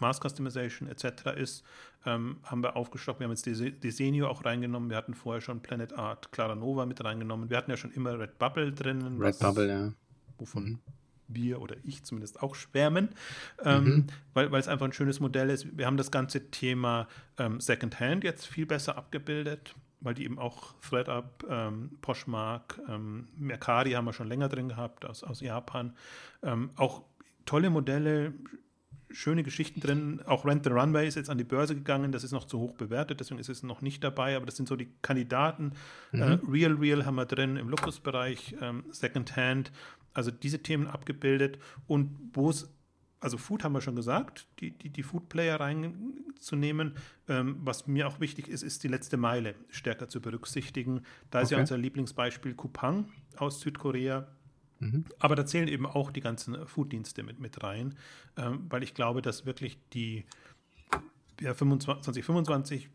Mass 0.00 0.20
Customization 0.20 0.88
etc. 0.88 1.36
ist, 1.36 1.64
ähm, 2.04 2.38
haben 2.42 2.62
wir 2.62 2.76
aufgestockt. 2.76 3.20
Wir 3.20 3.26
haben 3.26 3.34
jetzt 3.36 3.46
Desenio 3.46 4.28
auch 4.28 4.44
reingenommen. 4.44 4.90
Wir 4.90 4.96
hatten 4.96 5.14
vorher 5.14 5.40
schon 5.40 5.60
Planet 5.60 5.92
Art, 5.94 6.32
Clara 6.32 6.54
Nova 6.54 6.86
mit 6.86 7.02
reingenommen. 7.04 7.50
Wir 7.50 7.56
hatten 7.56 7.70
ja 7.70 7.76
schon 7.76 7.92
immer 7.92 8.18
Red 8.18 8.38
Bubble 8.38 8.72
drinnen. 8.72 9.20
Red 9.20 9.38
Bubble, 9.38 9.68
ja. 9.68 9.92
Wovon 10.38 10.64
mhm. 10.64 10.78
wir 11.28 11.60
oder 11.60 11.76
ich 11.84 12.02
zumindest 12.04 12.42
auch 12.42 12.54
schwärmen, 12.54 13.10
ähm, 13.62 13.84
mhm. 13.84 14.06
weil, 14.32 14.50
weil 14.50 14.60
es 14.60 14.68
einfach 14.68 14.86
ein 14.86 14.92
schönes 14.92 15.20
Modell 15.20 15.50
ist. 15.50 15.78
Wir 15.78 15.86
haben 15.86 15.96
das 15.96 16.10
ganze 16.10 16.50
Thema 16.50 17.06
ähm, 17.38 17.60
Secondhand 17.60 18.24
jetzt 18.24 18.46
viel 18.46 18.66
besser 18.66 18.96
abgebildet 18.96 19.74
weil 20.04 20.12
die 20.12 20.24
eben 20.24 20.38
auch 20.38 20.74
ThreadUp, 20.82 21.46
ähm, 21.48 21.96
Poshmark, 22.02 22.78
ähm, 22.88 23.26
Mercari 23.36 23.92
haben 23.92 24.04
wir 24.04 24.12
schon 24.12 24.28
länger 24.28 24.50
drin 24.50 24.68
gehabt 24.68 25.06
aus, 25.06 25.24
aus 25.24 25.40
Japan. 25.40 25.96
Ähm, 26.42 26.70
auch 26.76 27.02
tolle 27.44 27.70
Modelle, 27.70 28.34
schöne 29.10 29.42
Geschichten 29.42 29.80
drin. 29.80 30.20
Auch 30.26 30.44
Rent 30.44 30.64
the 30.64 30.70
Runway 30.70 31.06
ist 31.06 31.14
jetzt 31.14 31.30
an 31.30 31.38
die 31.38 31.44
Börse 31.44 31.74
gegangen, 31.74 32.12
das 32.12 32.24
ist 32.24 32.32
noch 32.32 32.44
zu 32.44 32.58
hoch 32.58 32.74
bewertet, 32.74 33.20
deswegen 33.20 33.40
ist 33.40 33.48
es 33.48 33.62
noch 33.62 33.80
nicht 33.80 34.02
dabei, 34.02 34.36
aber 34.36 34.46
das 34.46 34.56
sind 34.56 34.68
so 34.68 34.76
die 34.76 34.88
Kandidaten. 35.02 35.72
Mhm. 36.12 36.22
Äh, 36.22 36.38
Real 36.48 36.72
Real 36.74 37.06
haben 37.06 37.14
wir 37.14 37.26
drin 37.26 37.56
im 37.56 37.68
Luxusbereich, 37.68 38.56
ähm, 38.60 38.84
Secondhand, 38.90 39.72
also 40.12 40.30
diese 40.30 40.60
Themen 40.60 40.86
abgebildet 40.86 41.58
und 41.86 42.10
wo 42.32 42.50
es 42.50 42.70
also 43.24 43.38
Food 43.38 43.64
haben 43.64 43.72
wir 43.72 43.80
schon 43.80 43.96
gesagt, 43.96 44.46
die, 44.60 44.72
die, 44.72 44.90
die 44.90 45.02
Food-Player 45.02 45.58
reinzunehmen. 45.58 46.92
Ähm, 47.26 47.56
was 47.64 47.86
mir 47.86 48.06
auch 48.06 48.20
wichtig 48.20 48.48
ist, 48.48 48.62
ist 48.62 48.84
die 48.84 48.88
letzte 48.88 49.16
Meile 49.16 49.54
stärker 49.70 50.10
zu 50.10 50.20
berücksichtigen. 50.20 51.04
Da 51.30 51.38
okay. 51.38 51.44
ist 51.44 51.50
ja 51.52 51.58
unser 51.58 51.78
Lieblingsbeispiel 51.78 52.52
Kupang 52.54 53.08
aus 53.38 53.60
Südkorea. 53.60 54.28
Mhm. 54.78 55.04
Aber 55.18 55.36
da 55.36 55.46
zählen 55.46 55.68
eben 55.68 55.86
auch 55.86 56.10
die 56.10 56.20
ganzen 56.20 56.66
Fooddienste 56.66 57.22
mit, 57.22 57.40
mit 57.40 57.62
rein, 57.62 57.94
ähm, 58.36 58.66
weil 58.68 58.82
ich 58.82 58.94
glaube, 58.94 59.22
dass 59.22 59.46
wirklich 59.46 59.78
die 59.92 60.24
ja, 61.40 61.54
25, 61.54 62.04
2025 62.04 62.90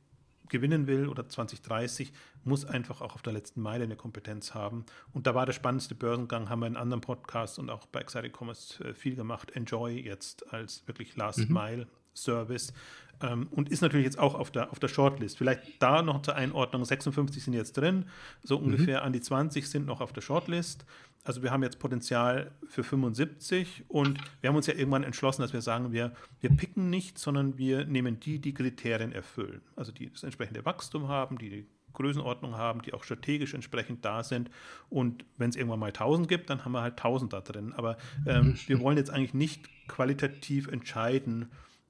gewinnen 0.50 0.88
will 0.88 1.08
oder 1.08 1.28
2030, 1.28 2.12
muss 2.44 2.66
einfach 2.66 3.02
auch 3.02 3.16
auf 3.16 3.22
der 3.22 3.34
letzten 3.34 3.62
Meile 3.62 3.84
eine 3.84 3.96
Kompetenz 3.96 4.54
haben. 4.54 4.86
Und 5.14 5.28
da 5.28 5.36
war 5.36 5.46
der 5.46 5.54
spannendste 5.54 5.96
Börsengang, 5.96 6.50
haben 6.50 6.60
wir 6.60 6.68
in 6.68 6.76
anderen 6.76 7.02
Podcasts 7.02 7.60
und 7.60 7.70
auch 7.70 7.86
bei 7.86 8.02
Excited 8.02 8.34
Commerce 8.36 8.84
äh, 8.84 8.94
viel 8.94 9.16
gemacht. 9.16 9.52
Enjoy 9.52 10.00
jetzt 10.00 10.52
als 10.52 10.86
wirklich 10.88 11.16
Last 11.16 11.48
mhm. 11.48 11.54
Mile 11.54 11.88
Service. 12.14 12.74
Ähm, 13.22 13.48
und 13.52 13.70
ist 13.70 13.82
natürlich 13.82 14.06
jetzt 14.06 14.20
auch 14.20 14.36
auf 14.36 14.52
der, 14.52 14.72
auf 14.72 14.80
der 14.80 14.88
Shortlist. 14.88 15.38
Vielleicht 15.38 15.82
da 15.82 16.02
noch 16.02 16.22
zur 16.22 16.36
Einordnung, 16.36 16.86
56 16.86 17.44
sind 17.44 17.54
jetzt 17.54 17.74
drin, 17.74 18.06
so 18.44 18.58
mhm. 18.58 18.66
ungefähr 18.66 19.04
an 19.04 19.14
die 19.14 19.22
20 19.22 19.70
sind 19.70 19.86
noch 19.86 20.02
auf 20.02 20.14
der 20.14 20.22
Shortlist. 20.22 20.86
Also 21.24 21.44
wir 21.44 21.52
haben 21.52 21.64
jetzt 21.64 21.80
Potenzial 21.80 22.52
für 22.68 22.84
75 22.84 23.84
und 23.90 24.20
wir 24.42 24.50
haben 24.50 24.56
uns 24.56 24.68
ja 24.68 24.74
irgendwann 24.74 25.04
entschlossen, 25.04 25.42
dass 25.42 25.52
wir 25.52 25.62
sagen, 25.62 25.92
wir, 25.92 26.14
wir 26.40 26.50
picken 26.50 26.90
nicht, 26.90 27.20
sondern 27.20 27.58
wir 27.58 27.86
nehmen 27.86 28.20
die, 28.20 28.40
die 28.40 28.54
Kriterien 28.54 29.12
erfüllen. 29.12 29.62
Also 29.76 29.92
die 29.92 30.10
das 30.10 30.24
entsprechende 30.24 30.66
Wachstum 30.66 31.10
haben, 31.10 31.38
die 31.38 31.50
die 31.50 31.68
Größenordnung 31.94 32.56
haben, 32.56 32.82
die 32.82 32.94
auch 32.94 33.04
strategisch 33.04 33.54
entsprechend 33.54 34.06
da 34.06 34.24
sind. 34.24 34.50
Und 34.90 35.26
wenn 35.38 35.50
es 35.50 35.56
irgendwann 35.56 35.80
mal 35.80 35.88
1000 35.88 36.28
gibt, 36.28 36.50
dann 36.50 36.64
haben 36.64 36.72
wir 36.72 36.82
halt 36.82 36.94
1000 36.94 37.34
da 37.34 37.42
drin. 37.42 37.74
Aber 37.74 37.98
ähm, 38.26 38.58
wir 38.68 38.80
wollen 38.80 38.98
jetzt 38.98 39.12
eigentlich 39.12 39.34
nicht 39.34 39.70
qualitativ 39.88 40.68
entscheiden, 40.68 41.50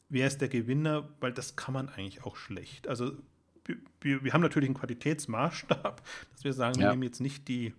wer 0.10 0.28
ist 0.28 0.42
der 0.42 0.50
Gewinner, 0.50 1.08
weil 1.20 1.32
das 1.32 1.56
kann 1.56 1.74
man 1.74 1.90
eigentlich 1.90 2.24
auch 2.24 2.36
schlecht. 2.36 2.88
Also 2.88 3.14
wir, 4.02 4.24
wir 4.24 4.34
haben 4.34 4.42
natürlich 4.42 4.70
einen 4.70 4.78
Qualitätsmaßstab, 4.78 6.02
dass 6.32 6.44
wir 6.44 6.54
sagen, 6.54 6.80
ja. 6.80 6.88
wir 6.88 6.92
nehmen 6.92 7.04
jetzt 7.04 7.22
nicht 7.22 7.48
die 7.48 7.74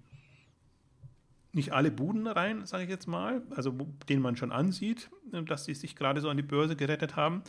nicht 1.53 1.73
alle 1.73 1.91
Buden 1.91 2.29
rein, 2.29 2.65
sage 2.65 2.85
ich 2.85 2.91
jetzt 2.91 3.09
mal, 3.09 3.43
also 3.51 3.73
denen 4.09 4.23
man 4.23 4.37
schon 4.37 4.53
ansieht, 4.53 5.11
äh, 5.33 5.43
dass 5.43 5.65
sie 5.65 5.75
sich 5.75 5.97
gerade 5.97 6.21
so 6.21 6.29
an 6.29 6.37
die 6.37 6.45
Börse 6.45 6.77
gerettet 6.77 7.17
haben, 7.17 7.43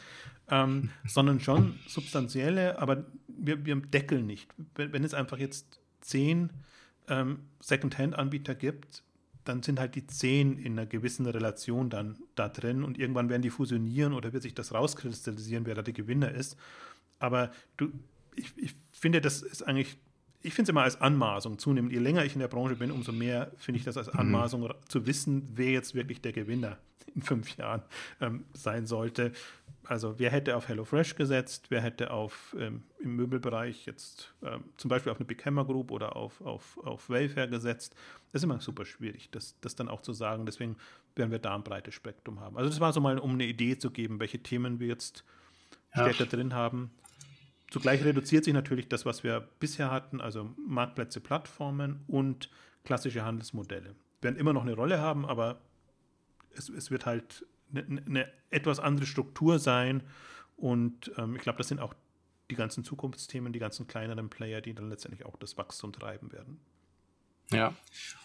ähm, 0.49 0.89
sondern 1.07 1.39
schon 1.39 1.79
substanzielle, 1.87 2.79
aber 2.79 3.05
wir, 3.27 3.65
wir 3.65 3.75
deckeln 3.75 4.25
nicht. 4.25 4.49
Wenn, 4.75 4.93
wenn 4.93 5.03
es 5.03 5.13
einfach 5.13 5.37
jetzt 5.37 5.79
zehn 6.01 6.49
ähm, 7.07 7.39
Second-Hand-Anbieter 7.59 8.55
gibt, 8.55 9.03
dann 9.43 9.63
sind 9.63 9.79
halt 9.79 9.95
die 9.95 10.05
zehn 10.05 10.57
in 10.57 10.73
einer 10.73 10.85
gewissen 10.85 11.25
Relation 11.25 11.89
dann 11.89 12.17
da 12.35 12.49
drin 12.49 12.83
und 12.83 12.97
irgendwann 12.97 13.29
werden 13.29 13.41
die 13.41 13.49
fusionieren 13.49 14.13
oder 14.13 14.33
wird 14.33 14.43
sich 14.43 14.53
das 14.53 14.73
rauskristallisieren, 14.73 15.65
wer 15.65 15.75
da 15.75 15.81
der 15.81 15.93
Gewinner 15.93 16.31
ist. 16.31 16.57
Aber 17.19 17.51
du, 17.77 17.91
ich, 18.35 18.53
ich 18.57 18.75
finde, 18.91 19.21
das 19.21 19.41
ist 19.41 19.63
eigentlich 19.63 19.97
ich 20.43 20.53
finde 20.53 20.63
es 20.63 20.69
immer 20.69 20.83
als 20.83 20.99
Anmaßung 20.99 21.57
zunehmend. 21.59 21.91
Je 21.91 21.99
länger 21.99 22.25
ich 22.25 22.33
in 22.33 22.39
der 22.39 22.47
Branche 22.47 22.75
bin, 22.75 22.91
umso 22.91 23.11
mehr 23.11 23.51
finde 23.57 23.79
ich 23.79 23.85
das 23.85 23.97
als 23.97 24.11
mhm. 24.13 24.19
Anmaßung 24.19 24.61
mhm. 24.61 24.73
zu 24.87 25.05
wissen, 25.05 25.49
wer 25.53 25.71
jetzt 25.71 25.95
wirklich 25.95 26.21
der 26.21 26.33
Gewinner 26.33 26.77
in 27.15 27.21
fünf 27.21 27.55
Jahren 27.57 27.83
ähm, 28.19 28.45
sein 28.53 28.85
sollte. 28.85 29.31
Also 29.83 30.19
wer 30.19 30.31
hätte 30.31 30.55
auf 30.55 30.67
HelloFresh 30.67 31.15
gesetzt, 31.15 31.65
wer 31.69 31.81
hätte 31.81 32.11
auf 32.11 32.55
ähm, 32.57 32.83
im 32.99 33.15
Möbelbereich 33.15 33.85
jetzt 33.85 34.33
ähm, 34.43 34.63
zum 34.77 34.89
Beispiel 34.89 35.11
auf 35.11 35.17
eine 35.17 35.25
Big 35.25 35.45
Hammer 35.45 35.65
Group 35.65 35.91
oder 35.91 36.15
auf, 36.15 36.39
auf, 36.41 36.79
auf 36.83 37.09
Wayfair 37.09 37.47
gesetzt. 37.47 37.95
Das 38.31 38.39
ist 38.39 38.43
immer 38.43 38.61
super 38.61 38.85
schwierig, 38.85 39.29
das, 39.31 39.59
das 39.59 39.75
dann 39.75 39.89
auch 39.89 40.01
zu 40.01 40.13
sagen. 40.13 40.45
Deswegen 40.45 40.77
werden 41.15 41.31
wir 41.31 41.39
da 41.39 41.55
ein 41.55 41.63
breites 41.63 41.93
Spektrum 41.93 42.39
haben. 42.39 42.57
Also 42.57 42.69
das 42.69 42.79
war 42.79 42.93
so 42.93 43.01
mal, 43.01 43.19
um 43.19 43.31
eine 43.31 43.45
Idee 43.45 43.77
zu 43.77 43.91
geben, 43.91 44.19
welche 44.19 44.41
Themen 44.41 44.79
wir 44.79 44.87
jetzt 44.87 45.25
stärker 45.91 46.25
drin 46.25 46.53
haben. 46.53 46.91
Zugleich 47.71 48.03
reduziert 48.03 48.43
sich 48.43 48.53
natürlich 48.53 48.89
das, 48.89 49.05
was 49.05 49.23
wir 49.23 49.47
bisher 49.59 49.89
hatten, 49.91 50.19
also 50.19 50.53
Marktplätze, 50.57 51.21
Plattformen 51.21 52.03
und 52.05 52.49
klassische 52.83 53.23
Handelsmodelle. 53.23 53.95
Werden 54.21 54.35
immer 54.35 54.51
noch 54.51 54.63
eine 54.63 54.73
Rolle 54.73 54.99
haben, 54.99 55.25
aber 55.25 55.61
es, 56.53 56.67
es 56.67 56.91
wird 56.91 57.05
halt 57.05 57.45
eine, 57.73 58.03
eine, 58.05 58.31
etwas 58.49 58.79
andere 58.79 59.05
Struktur 59.05 59.57
sein. 59.57 60.03
Und 60.57 61.13
ähm, 61.17 61.37
ich 61.37 61.41
glaube, 61.41 61.57
das 61.57 61.69
sind 61.69 61.79
auch 61.79 61.93
die 62.49 62.55
ganzen 62.55 62.83
Zukunftsthemen, 62.83 63.53
die 63.53 63.59
ganzen 63.59 63.87
kleineren 63.87 64.29
Player, 64.29 64.59
die 64.59 64.73
dann 64.73 64.89
letztendlich 64.89 65.25
auch 65.25 65.37
das 65.37 65.57
Wachstum 65.57 65.93
treiben 65.93 66.33
werden. 66.33 66.59
Ja, 67.51 67.73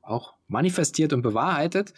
auch 0.00 0.34
manifestiert 0.46 1.12
und 1.12 1.22
bewahrheitet. 1.22 1.92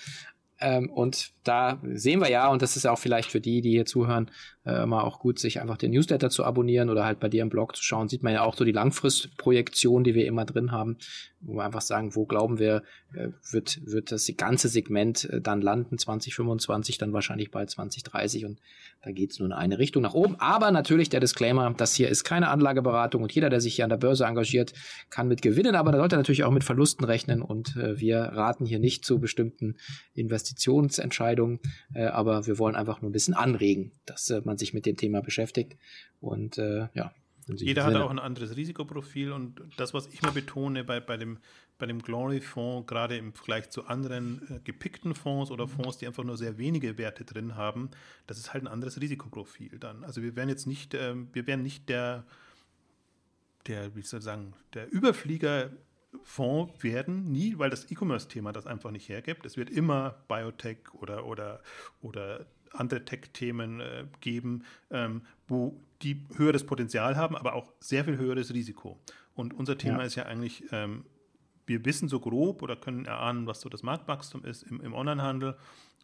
Ähm, 0.59 0.88
und 0.90 1.33
da 1.44 1.81
sehen 1.94 2.20
wir 2.20 2.31
ja, 2.31 2.48
und 2.48 2.62
das 2.62 2.76
ist 2.76 2.87
auch 2.87 2.98
vielleicht 2.98 3.31
für 3.31 3.40
die, 3.40 3.61
die 3.61 3.70
hier 3.70 3.87
zuhören, 3.87 4.31
äh, 4.66 4.85
mal 4.85 5.03
auch 5.03 5.20
gut, 5.20 5.38
sich 5.38 5.61
einfach 5.61 5.79
den 5.79 5.90
Newsletter 5.92 6.29
zu 6.29 6.44
abonnieren 6.44 6.90
oder 6.90 7.05
halt 7.05 7.18
bei 7.18 7.29
dir 7.29 7.42
im 7.42 7.48
Blog 7.48 7.76
zu 7.76 7.83
schauen, 7.83 8.09
sieht 8.09 8.22
man 8.22 8.35
ja 8.35 8.42
auch 8.42 8.55
so 8.55 8.64
die 8.64 8.72
Langfristprojektion, 8.72 10.05
die 10.05 10.14
wir 10.14 10.26
immer 10.26 10.44
drin 10.44 10.70
haben, 10.70 10.98
wo 11.40 11.55
wir 11.55 11.64
einfach 11.64 11.81
sagen, 11.81 12.14
wo 12.14 12.26
glauben 12.26 12.59
wir, 12.59 12.83
äh, 13.14 13.29
wird, 13.50 13.81
wird 13.87 14.12
das 14.12 14.31
ganze 14.37 14.68
Segment 14.68 15.24
äh, 15.24 15.40
dann 15.40 15.62
landen, 15.62 15.96
2025, 15.96 16.98
dann 16.98 17.14
wahrscheinlich 17.14 17.50
bald 17.50 17.70
2030 17.70 18.44
und 18.44 18.61
da 19.03 19.12
geht 19.12 19.31
es 19.31 19.38
nur 19.38 19.46
in 19.46 19.55
eine 19.55 19.79
Richtung 19.79 20.03
nach 20.03 20.12
oben. 20.12 20.37
Aber 20.38 20.70
natürlich 20.70 21.09
der 21.09 21.20
Disclaimer, 21.20 21.72
das 21.74 21.94
hier 21.94 22.11
ist 22.11 22.24
keine 22.24 22.48
Anlageberatung 22.48 23.22
und 23.22 23.33
jeder, 23.33 23.48
der 23.48 23.62
sich 23.62 23.76
hier 23.76 23.85
an 23.85 23.90
der 23.90 23.96
Börse 23.96 24.26
engagiert, 24.26 24.74
kann 25.09 25.26
mit 25.26 25.40
gewinnen, 25.40 25.74
aber 25.74 25.90
da 25.90 25.98
sollte 25.98 26.16
natürlich 26.16 26.44
auch 26.44 26.50
mit 26.50 26.64
Verlusten 26.64 27.05
rechnen 27.05 27.40
und 27.40 27.76
äh, 27.76 27.98
wir 27.98 28.18
raten 28.18 28.66
hier 28.66 28.79
nicht 28.79 29.07
zu 29.07 29.18
bestimmten 29.18 29.76
Investitionsentscheidungen, 30.12 31.30
äh, 31.95 32.05
aber 32.07 32.47
wir 32.47 32.59
wollen 32.59 32.77
einfach 32.77 33.01
nur 33.03 33.11
ein 33.11 33.12
bisschen 33.12 33.35
anregen, 33.35 33.93
dass 34.07 34.31
äh, 34.31 34.43
man 34.45 34.59
sich 34.59 34.75
mit 34.75 34.87
dem 34.87 34.97
Thema 34.97 35.21
beschäftigt 35.21 35.77
und 36.21 36.59
äh, 36.59 36.88
ja. 36.95 37.12
Jeder 37.47 37.85
hat 37.85 37.97
auch 37.97 38.11
ein 38.11 38.19
anderes 38.19 38.57
Risikoprofil 38.57 39.33
und 39.33 39.61
das, 39.77 39.93
was 39.93 40.07
ich 40.09 40.23
mir 40.23 40.31
betone 40.31 40.85
bei, 40.85 41.01
bei 41.01 41.16
dem, 41.16 41.38
bei 41.79 41.87
dem 41.87 42.01
Glory-Fonds, 42.01 42.87
gerade 42.87 43.16
im 43.16 43.33
Vergleich 43.33 43.71
zu 43.71 43.87
anderen 43.87 44.43
äh, 44.49 44.61
gepickten 44.62 45.14
Fonds 45.14 45.51
oder 45.51 45.66
Fonds, 45.66 45.99
die 45.99 46.07
einfach 46.07 46.23
nur 46.23 46.37
sehr 46.37 46.59
wenige 46.59 46.97
Werte 46.99 47.25
drin 47.25 47.57
haben, 47.57 47.90
das 48.27 48.38
ist 48.38 48.53
halt 48.53 48.64
ein 48.64 48.69
anderes 48.69 49.01
Risikoprofil 49.01 49.79
dann. 49.79 50.05
Also 50.05 50.23
wir 50.23 50.37
werden 50.37 50.49
jetzt 50.49 50.66
nicht, 50.66 50.95
äh, 50.95 51.14
wir 51.33 51.47
werden 51.47 51.62
nicht 51.62 51.88
der, 51.88 52.25
der, 53.66 53.97
wie 53.97 54.03
soll 54.03 54.21
ich 54.21 54.25
sagen, 54.25 54.55
der 54.75 54.93
Überflieger 54.93 55.71
Fonds 56.23 56.83
werden, 56.83 57.31
nie, 57.31 57.59
weil 57.59 57.70
das 57.70 57.90
E-Commerce-Thema 57.90 58.53
das 58.53 58.66
einfach 58.66 58.90
nicht 58.90 59.09
hergibt. 59.09 59.46
Es 59.46 59.57
wird 59.57 59.70
immer 59.70 60.16
Biotech 60.29 60.92
oder, 60.94 61.27
oder, 61.27 61.62
oder 62.03 62.46
andere 62.73 63.05
Tech-Themen 63.05 63.81
äh, 63.81 64.07
geben, 64.20 64.64
ähm, 64.90 65.23
wo 65.49 65.81
die 66.03 66.27
höheres 66.37 66.64
Potenzial 66.64 67.16
haben, 67.16 67.37
aber 67.37 67.55
auch 67.55 67.73
sehr 67.81 68.05
viel 68.05 68.16
höheres 68.16 68.55
Risiko. 68.55 68.99
Und 69.35 69.55
unser 69.55 69.79
Thema 69.79 69.99
ja. 69.99 70.05
ist 70.05 70.14
ja 70.14 70.25
eigentlich, 70.25 70.64
ähm, 70.73 71.05
wir 71.66 71.85
wissen 71.85 72.09
so 72.09 72.20
grob 72.20 72.62
oder 72.62 72.77
können 72.77 73.05
erahnen, 73.05 73.46
was 73.46 73.61
so 73.61 73.68
das 73.68 73.83
Marktwachstum 73.83 74.44
ist 74.44 74.62
im, 74.62 74.81
im 74.81 74.94
Onlinehandel. 74.94 75.57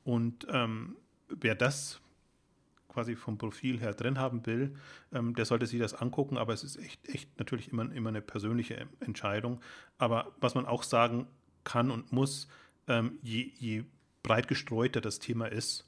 Und 0.04 0.46
ähm, 0.50 0.96
wer 1.28 1.54
das 1.54 2.00
quasi 2.96 3.14
vom 3.14 3.36
Profil 3.36 3.78
her 3.78 3.92
drin 3.92 4.18
haben 4.18 4.46
will, 4.46 4.74
ähm, 5.12 5.34
der 5.34 5.44
sollte 5.44 5.66
sich 5.66 5.78
das 5.78 5.92
angucken. 5.92 6.38
Aber 6.38 6.54
es 6.54 6.64
ist 6.64 6.78
echt, 6.78 7.06
echt 7.10 7.38
natürlich 7.38 7.70
immer, 7.70 7.92
immer 7.92 8.08
eine 8.08 8.22
persönliche 8.22 8.88
Entscheidung. 9.00 9.60
Aber 9.98 10.32
was 10.40 10.54
man 10.54 10.64
auch 10.64 10.82
sagen 10.82 11.26
kann 11.62 11.90
und 11.90 12.10
muss, 12.10 12.48
ähm, 12.88 13.18
je, 13.22 13.50
je 13.58 13.84
breit 14.22 14.48
gestreuter 14.48 15.02
das 15.02 15.18
Thema 15.18 15.44
ist, 15.44 15.84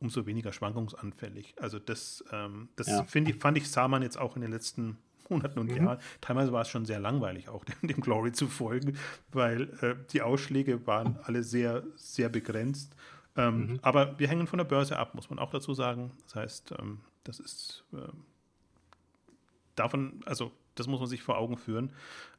umso 0.00 0.26
weniger 0.26 0.52
schwankungsanfällig. 0.52 1.54
Also 1.60 1.78
das, 1.78 2.24
ähm, 2.32 2.68
das 2.74 2.88
ja. 2.88 3.06
ich, 3.14 3.36
fand 3.36 3.56
ich, 3.56 3.70
sah 3.70 3.86
man 3.86 4.02
jetzt 4.02 4.18
auch 4.18 4.34
in 4.34 4.42
den 4.42 4.50
letzten 4.50 4.98
Monaten 5.28 5.60
und 5.60 5.70
mhm. 5.70 5.76
Jahren. 5.76 5.98
Teilweise 6.20 6.52
war 6.52 6.62
es 6.62 6.68
schon 6.68 6.84
sehr 6.84 6.98
langweilig, 6.98 7.48
auch 7.48 7.64
dem, 7.64 7.88
dem 7.88 8.00
Glory 8.00 8.32
zu 8.32 8.48
folgen, 8.48 8.98
weil 9.30 9.62
äh, 9.82 9.94
die 10.12 10.22
Ausschläge 10.22 10.84
waren 10.88 11.16
alle 11.22 11.44
sehr, 11.44 11.84
sehr 11.94 12.28
begrenzt. 12.28 12.96
Ähm, 13.40 13.58
mhm. 13.58 13.78
Aber 13.82 14.18
wir 14.18 14.28
hängen 14.28 14.46
von 14.46 14.58
der 14.58 14.64
Börse 14.64 14.98
ab, 14.98 15.14
muss 15.14 15.30
man 15.30 15.38
auch 15.38 15.50
dazu 15.50 15.74
sagen. 15.74 16.12
Das 16.24 16.34
heißt, 16.36 16.74
ähm, 16.78 17.00
das 17.24 17.40
ist 17.40 17.84
äh, 17.92 18.12
davon, 19.74 20.20
also 20.26 20.52
das 20.74 20.86
muss 20.86 21.00
man 21.00 21.08
sich 21.08 21.22
vor 21.22 21.38
Augen 21.38 21.56
führen. 21.56 21.92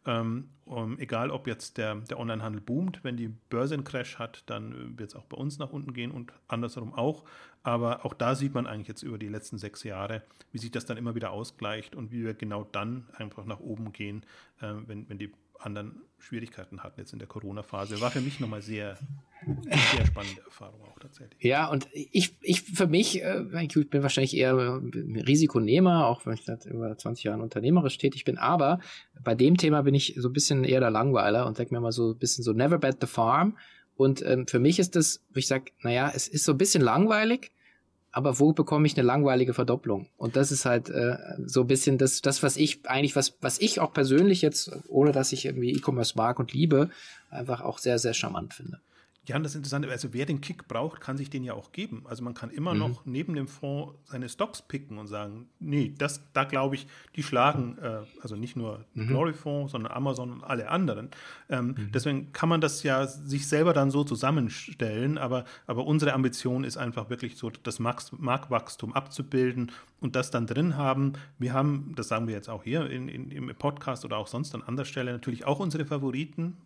Ähm, 0.06 0.50
um, 0.66 0.98
egal, 1.00 1.30
ob 1.32 1.48
jetzt 1.48 1.78
der, 1.78 1.96
der 1.96 2.20
Onlinehandel 2.20 2.62
boomt, 2.62 3.04
wenn 3.04 3.18
die 3.18 3.28
Börse 3.28 3.76
einen 3.76 3.84
Crash 3.84 4.18
hat, 4.20 4.44
dann 4.48 4.72
äh, 4.72 5.00
wird 5.00 5.10
es 5.12 5.16
auch 5.16 5.26
bei 5.26 5.38
uns 5.38 5.60
nach 5.60 5.72
unten 5.72 5.94
gehen 5.94 6.12
und 6.12 6.34
andersherum 6.48 6.94
auch. 6.94 7.24
Aber 7.64 8.06
auch 8.06 8.14
da 8.14 8.36
sieht 8.36 8.54
man 8.54 8.66
eigentlich 8.68 8.88
jetzt 8.88 9.04
über 9.04 9.18
die 9.18 9.28
letzten 9.28 9.58
sechs 9.58 9.84
Jahre, 9.84 10.24
wie 10.52 10.58
sich 10.58 10.72
das 10.72 10.86
dann 10.86 10.98
immer 10.98 11.14
wieder 11.16 11.32
ausgleicht 11.32 11.96
und 11.96 12.12
wie 12.12 12.24
wir 12.24 12.34
genau 12.34 12.64
dann 12.72 13.08
einfach 13.14 13.46
nach 13.46 13.60
oben 13.60 13.92
gehen, 13.92 14.24
äh, 14.60 14.74
wenn, 14.88 15.08
wenn 15.10 15.18
die 15.18 15.32
anderen 15.66 16.02
Schwierigkeiten 16.20 16.84
hatten 16.84 17.00
jetzt 17.00 17.14
in 17.14 17.20
der 17.20 17.28
Corona-Phase. 17.28 18.00
War 18.02 18.12
für 18.12 18.22
mich 18.22 18.40
nochmal 18.40 18.62
sehr, 18.62 18.98
sehr 19.66 20.06
spannende 20.06 20.42
Erfahrung 20.42 20.82
auch 20.84 21.00
tatsächlich. 21.00 21.44
Ja, 21.44 21.68
und 21.68 21.88
ich, 21.94 22.36
ich 22.42 22.62
für 22.62 22.88
mich, 22.88 23.24
äh, 23.24 23.44
ich 23.62 23.90
bin 23.90 24.04
wahrscheinlich 24.04 24.36
eher 24.38 24.56
Risikonehmer, 24.56 26.06
auch 26.08 26.26
wenn 26.26 26.34
ich 26.34 26.44
seit 26.44 26.66
über 26.66 26.96
20 26.96 27.24
Jahren 27.24 27.42
unternehmerisch 27.42 27.98
tätig 27.98 28.24
bin, 28.24 28.38
aber 28.38 28.80
bei 29.24 29.36
dem 29.36 29.58
Thema 29.58 29.82
bin 29.82 29.96
ich 29.96 30.16
so 30.18 30.30
ein 30.30 30.34
bisschen 30.34 30.64
eher 30.64 30.80
der 30.80 30.92
Langweiler 30.92 31.48
und 31.48 31.58
denke 31.58 31.74
mir 31.74 31.82
mal 31.82 31.92
so 31.92 32.12
ein 32.12 32.18
bisschen 32.18 32.44
so 32.44 32.54
never 32.54 32.78
bet 32.78 32.98
the 33.02 33.08
farm. 33.08 33.58
Und 33.96 34.24
ähm, 34.26 34.48
für 34.48 34.60
mich 34.60 34.80
ist 34.80 34.96
das, 34.96 35.24
wo 35.34 35.38
ich 35.38 35.48
sage, 35.48 35.72
naja, 35.82 36.12
es 36.14 36.28
ist 36.28 36.46
so 36.46 36.54
ein 36.54 36.58
bisschen 36.58 36.82
langweilig, 36.82 37.52
aber 38.12 38.40
wo 38.40 38.52
bekomme 38.52 38.86
ich 38.88 38.98
eine 38.98 39.06
langweilige 39.06 39.54
Verdopplung? 39.54 40.08
Und 40.18 40.36
das 40.36 40.52
ist 40.52 40.66
halt 40.66 40.90
äh, 40.90 41.18
so 41.46 41.62
ein 41.62 41.68
bisschen 41.68 41.98
das, 41.98 42.22
das, 42.22 42.44
was 42.44 42.58
ich 42.58 42.80
eigentlich, 42.86 43.16
was, 43.16 43.38
was 43.42 43.60
ich 43.60 43.80
auch 43.80 43.94
persönlich 43.94 44.42
jetzt, 44.42 44.72
ohne 44.90 45.12
dass 45.12 45.32
ich 45.32 45.46
irgendwie 45.46 45.72
E-Commerce 45.72 46.14
mag 46.18 46.40
und 46.40 46.54
liebe, 46.54 46.90
einfach 47.30 47.62
auch 47.62 47.78
sehr, 47.78 48.00
sehr 48.00 48.14
charmant 48.14 48.54
finde. 48.54 48.80
Ja, 49.28 49.38
das 49.38 49.54
Interessante, 49.54 49.88
also 49.90 50.14
wer 50.14 50.26
den 50.26 50.42
Kick 50.42 50.68
braucht, 50.68 51.00
kann 51.00 51.16
sich 51.16 51.30
den 51.30 51.44
ja 51.44 51.54
auch 51.54 51.72
geben. 51.72 52.04
Also 52.10 52.24
man 52.24 52.34
kann 52.34 52.50
immer 52.50 52.74
mhm. 52.74 52.80
noch 52.80 53.06
neben 53.06 53.36
dem 53.36 53.48
Fonds 53.48 53.94
seine 54.06 54.28
Stocks 54.28 54.64
picken 54.64 54.98
und 54.98 55.06
sagen, 55.06 55.48
nee, 55.60 55.94
das, 55.96 56.24
da 56.34 56.44
glaube 56.44 56.74
ich, 56.74 56.88
die 57.16 57.22
schlagen, 57.22 57.78
äh, 57.78 58.00
also 58.22 58.36
nicht 58.36 58.56
nur 58.56 58.84
mhm. 58.96 59.08
Glory 59.08 59.34
Fonds, 59.34 59.74
sondern 59.74 59.92
Amazon 59.92 60.32
und 60.32 60.44
alle 60.44 60.70
anderen. 60.70 61.10
Ähm, 61.50 61.68
mhm. 61.68 61.92
Deswegen 61.94 62.34
kann 62.34 62.50
man 62.50 62.62
das 62.62 62.82
ja 62.82 63.06
sich 63.06 63.48
selber 63.48 63.74
dann 63.74 63.92
so 63.92 64.04
zusammenstellen, 64.04 65.20
aber, 65.20 65.46
aber 65.68 65.86
unsere 65.86 66.14
Ambition 66.14 66.64
ist 66.64 66.78
einfach 66.78 67.12
wirklich 67.12 67.38
so, 67.38 67.52
das 67.52 67.80
Marktwachstum 67.80 68.94
abzubilden 68.94 69.72
und 70.00 70.16
das 70.16 70.32
dann 70.32 70.48
drin 70.48 70.78
haben. 70.78 71.14
Wir 71.38 71.54
haben, 71.54 71.94
das 71.96 72.08
sagen 72.08 72.28
wir 72.28 72.34
jetzt 72.34 72.50
auch 72.50 72.64
hier 72.64 72.90
in, 72.90 73.08
in, 73.08 73.30
im 73.30 73.56
Podcast 73.56 74.04
oder 74.04 74.18
auch 74.18 74.28
sonst 74.28 74.56
an 74.56 74.64
anderer 74.64 74.86
Stelle, 74.86 75.12
natürlich 75.12 75.46
auch 75.46 75.60
unsere 75.60 75.86
Favoriten, 75.86 76.58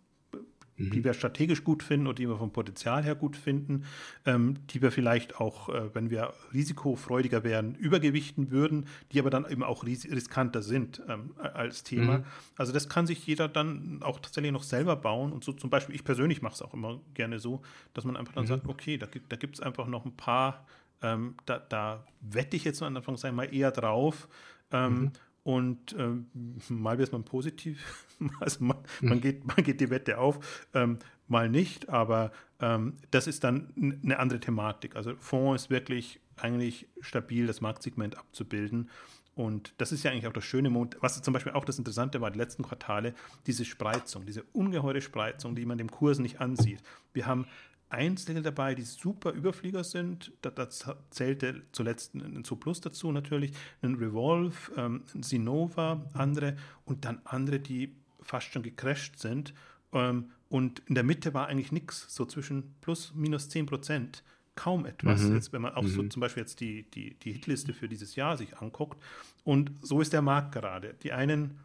mhm. 0.76 0.90
die 0.90 1.04
wir 1.04 1.14
strategisch 1.14 1.64
gut 1.64 1.82
finden 1.82 2.06
oder 2.06 2.16
die 2.16 2.28
wir 2.28 2.36
vom 2.36 2.52
Potenzial 2.52 3.02
her 3.02 3.14
gut 3.14 3.36
finden, 3.36 3.84
ähm, 4.24 4.56
die 4.70 4.82
wir 4.82 4.90
vielleicht 4.90 5.40
auch, 5.40 5.68
äh, 5.68 5.94
wenn 5.94 6.10
wir 6.10 6.32
risikofreudiger 6.52 7.44
wären, 7.44 7.74
übergewichten 7.74 8.50
würden, 8.50 8.86
die 9.12 9.20
aber 9.20 9.30
dann 9.30 9.48
eben 9.48 9.62
auch 9.62 9.84
ris 9.84 10.04
riskanter 10.10 10.62
sind 10.62 11.02
ähm, 11.08 11.34
als 11.38 11.82
Thema. 11.82 12.18
Mhm. 12.18 12.24
Also 12.56 12.72
das 12.72 12.88
kann 12.88 13.06
sich 13.06 13.26
jeder 13.26 13.48
dann 13.48 14.00
auch 14.02 14.20
tatsächlich 14.20 14.52
noch 14.52 14.62
selber 14.62 14.96
bauen 14.96 15.32
und 15.32 15.44
so 15.44 15.52
zum 15.52 15.70
Beispiel, 15.70 15.94
ich 15.94 16.04
persönlich 16.04 16.42
mache 16.42 16.54
es 16.54 16.62
auch 16.62 16.74
immer 16.74 17.00
gerne 17.14 17.38
so, 17.38 17.62
dass 17.94 18.04
man 18.04 18.16
einfach 18.16 18.34
dann 18.34 18.44
mhm. 18.44 18.48
sagt, 18.48 18.68
okay, 18.68 18.98
da, 18.98 19.06
da 19.28 19.36
gibt 19.36 19.56
es 19.56 19.60
einfach 19.60 19.86
noch 19.86 20.04
ein 20.04 20.16
paar, 20.16 20.66
ähm, 21.02 21.34
da, 21.46 21.58
da, 21.58 22.04
wette 22.20 22.56
ich 22.56 22.64
jetzt 22.64 22.82
am 22.82 22.96
Anfang 22.96 23.34
mal 23.34 23.54
eher 23.54 23.70
drauf. 23.70 24.28
Ähm, 24.72 24.94
mhm. 24.94 25.12
Und 25.46 25.94
ähm, 25.96 26.26
mal 26.68 26.98
wird 26.98 27.12
man 27.12 27.22
positiv, 27.22 28.04
also 28.40 28.64
man, 28.64 28.78
man, 29.00 29.12
hm. 29.12 29.20
geht, 29.20 29.46
man 29.46 29.62
geht 29.62 29.80
die 29.80 29.90
Wette 29.90 30.18
auf, 30.18 30.66
ähm, 30.74 30.98
mal 31.28 31.48
nicht, 31.48 31.88
aber 31.88 32.32
ähm, 32.58 32.94
das 33.12 33.28
ist 33.28 33.44
dann 33.44 33.72
eine 34.02 34.18
andere 34.18 34.40
Thematik. 34.40 34.96
Also 34.96 35.14
Fonds 35.20 35.62
ist 35.62 35.70
wirklich 35.70 36.18
eigentlich 36.34 36.88
stabil, 37.00 37.46
das 37.46 37.60
Marktsegment 37.60 38.18
abzubilden. 38.18 38.90
Und 39.36 39.72
das 39.78 39.92
ist 39.92 40.02
ja 40.02 40.10
eigentlich 40.10 40.26
auch 40.26 40.32
das 40.32 40.44
schöne, 40.44 40.74
was 40.98 41.22
zum 41.22 41.32
Beispiel 41.32 41.52
auch 41.52 41.64
das 41.64 41.78
Interessante 41.78 42.20
war, 42.20 42.32
die 42.32 42.38
letzten 42.40 42.64
Quartale, 42.64 43.14
diese 43.46 43.64
Spreizung, 43.64 44.26
diese 44.26 44.42
ungeheure 44.52 45.00
Spreizung, 45.00 45.54
die 45.54 45.64
man 45.64 45.78
dem 45.78 45.92
Kurs 45.92 46.18
nicht 46.18 46.40
ansieht. 46.40 46.82
Wir 47.12 47.26
haben 47.26 47.46
Einzelne 47.88 48.42
dabei, 48.42 48.74
die 48.74 48.82
super 48.82 49.32
Überflieger 49.32 49.84
sind. 49.84 50.32
Da, 50.42 50.50
das 50.50 50.86
zählte 51.10 51.62
zuletzt 51.72 52.14
ein 52.14 52.42
Plus 52.42 52.80
dazu 52.80 53.12
natürlich, 53.12 53.52
ein 53.82 53.94
Revolve, 53.94 54.56
ähm, 54.76 55.04
ein 55.14 55.22
Sinova, 55.22 56.04
andere 56.12 56.56
und 56.84 57.04
dann 57.04 57.20
andere, 57.24 57.60
die 57.60 57.94
fast 58.20 58.52
schon 58.52 58.62
gecrashed 58.62 59.18
sind. 59.18 59.54
Ähm, 59.92 60.30
und 60.48 60.80
in 60.86 60.94
der 60.94 61.04
Mitte 61.04 61.34
war 61.34 61.48
eigentlich 61.48 61.72
nichts, 61.72 62.14
so 62.14 62.24
zwischen 62.24 62.74
plus 62.80 63.12
minus 63.14 63.48
10 63.48 63.66
Prozent. 63.66 64.22
Kaum 64.54 64.86
etwas. 64.86 65.22
Mhm. 65.22 65.34
Jetzt, 65.34 65.52
wenn 65.52 65.62
man 65.62 65.74
auch 65.74 65.82
mhm. 65.82 65.88
so 65.88 66.02
zum 66.04 66.20
Beispiel 66.20 66.42
jetzt 66.42 66.60
die, 66.60 66.90
die, 66.90 67.14
die 67.14 67.32
Hitliste 67.32 67.74
für 67.74 67.88
dieses 67.88 68.16
Jahr 68.16 68.36
sich 68.36 68.56
anguckt. 68.58 69.02
Und 69.44 69.70
so 69.82 70.00
ist 70.00 70.12
der 70.12 70.22
Markt 70.22 70.52
gerade. 70.52 70.94
Die 71.02 71.12
einen 71.12 71.58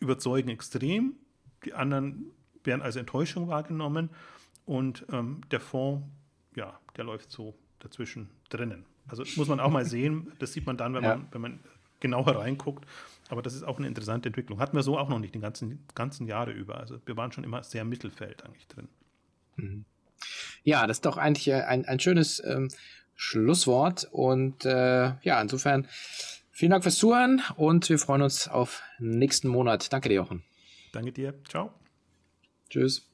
überzeugen 0.00 0.50
extrem, 0.50 1.14
die 1.64 1.72
anderen 1.72 2.30
werden 2.62 2.82
als 2.82 2.96
Enttäuschung 2.96 3.48
wahrgenommen. 3.48 4.10
Und 4.66 5.04
ähm, 5.12 5.40
der 5.50 5.60
Fonds, 5.60 6.06
ja, 6.54 6.78
der 6.96 7.04
läuft 7.04 7.30
so 7.30 7.54
dazwischen 7.78 8.30
drinnen. 8.48 8.84
Also 9.08 9.24
muss 9.36 9.48
man 9.48 9.60
auch 9.60 9.70
mal 9.70 9.84
sehen, 9.84 10.32
das 10.38 10.52
sieht 10.52 10.66
man 10.66 10.76
dann, 10.76 10.94
wenn, 10.94 11.02
ja. 11.02 11.16
man, 11.16 11.28
wenn 11.32 11.40
man 11.40 11.60
genauer 12.00 12.36
reinguckt. 12.36 12.86
Aber 13.28 13.42
das 13.42 13.54
ist 13.54 13.62
auch 13.62 13.78
eine 13.78 13.86
interessante 13.86 14.28
Entwicklung. 14.28 14.58
Hatten 14.58 14.76
wir 14.76 14.82
so 14.82 14.98
auch 14.98 15.08
noch 15.08 15.18
nicht 15.18 15.34
die 15.34 15.40
ganzen, 15.40 15.84
ganzen 15.94 16.26
Jahre 16.26 16.52
über. 16.52 16.78
Also 16.78 16.98
wir 17.06 17.16
waren 17.16 17.32
schon 17.32 17.44
immer 17.44 17.62
sehr 17.62 17.82
im 17.82 17.88
Mittelfeld 17.88 18.44
eigentlich 18.44 18.66
drin. 18.66 18.88
Mhm. 19.56 19.84
Ja, 20.64 20.86
das 20.86 20.98
ist 20.98 21.06
doch 21.06 21.16
eigentlich 21.16 21.48
äh, 21.48 21.62
ein, 21.62 21.84
ein 21.86 22.00
schönes 22.00 22.42
ähm, 22.44 22.68
Schlusswort. 23.14 24.08
Und 24.10 24.64
äh, 24.64 25.14
ja, 25.22 25.40
insofern 25.40 25.86
vielen 26.50 26.70
Dank 26.70 26.82
fürs 26.82 26.96
Zuhören 26.96 27.42
und 27.56 27.88
wir 27.88 27.98
freuen 27.98 28.22
uns 28.22 28.48
auf 28.48 28.82
nächsten 28.98 29.48
Monat. 29.48 29.92
Danke 29.92 30.08
dir, 30.08 30.16
Jochen. 30.16 30.42
Danke 30.92 31.12
dir. 31.12 31.34
Ciao. 31.48 31.72
Tschüss. 32.68 33.09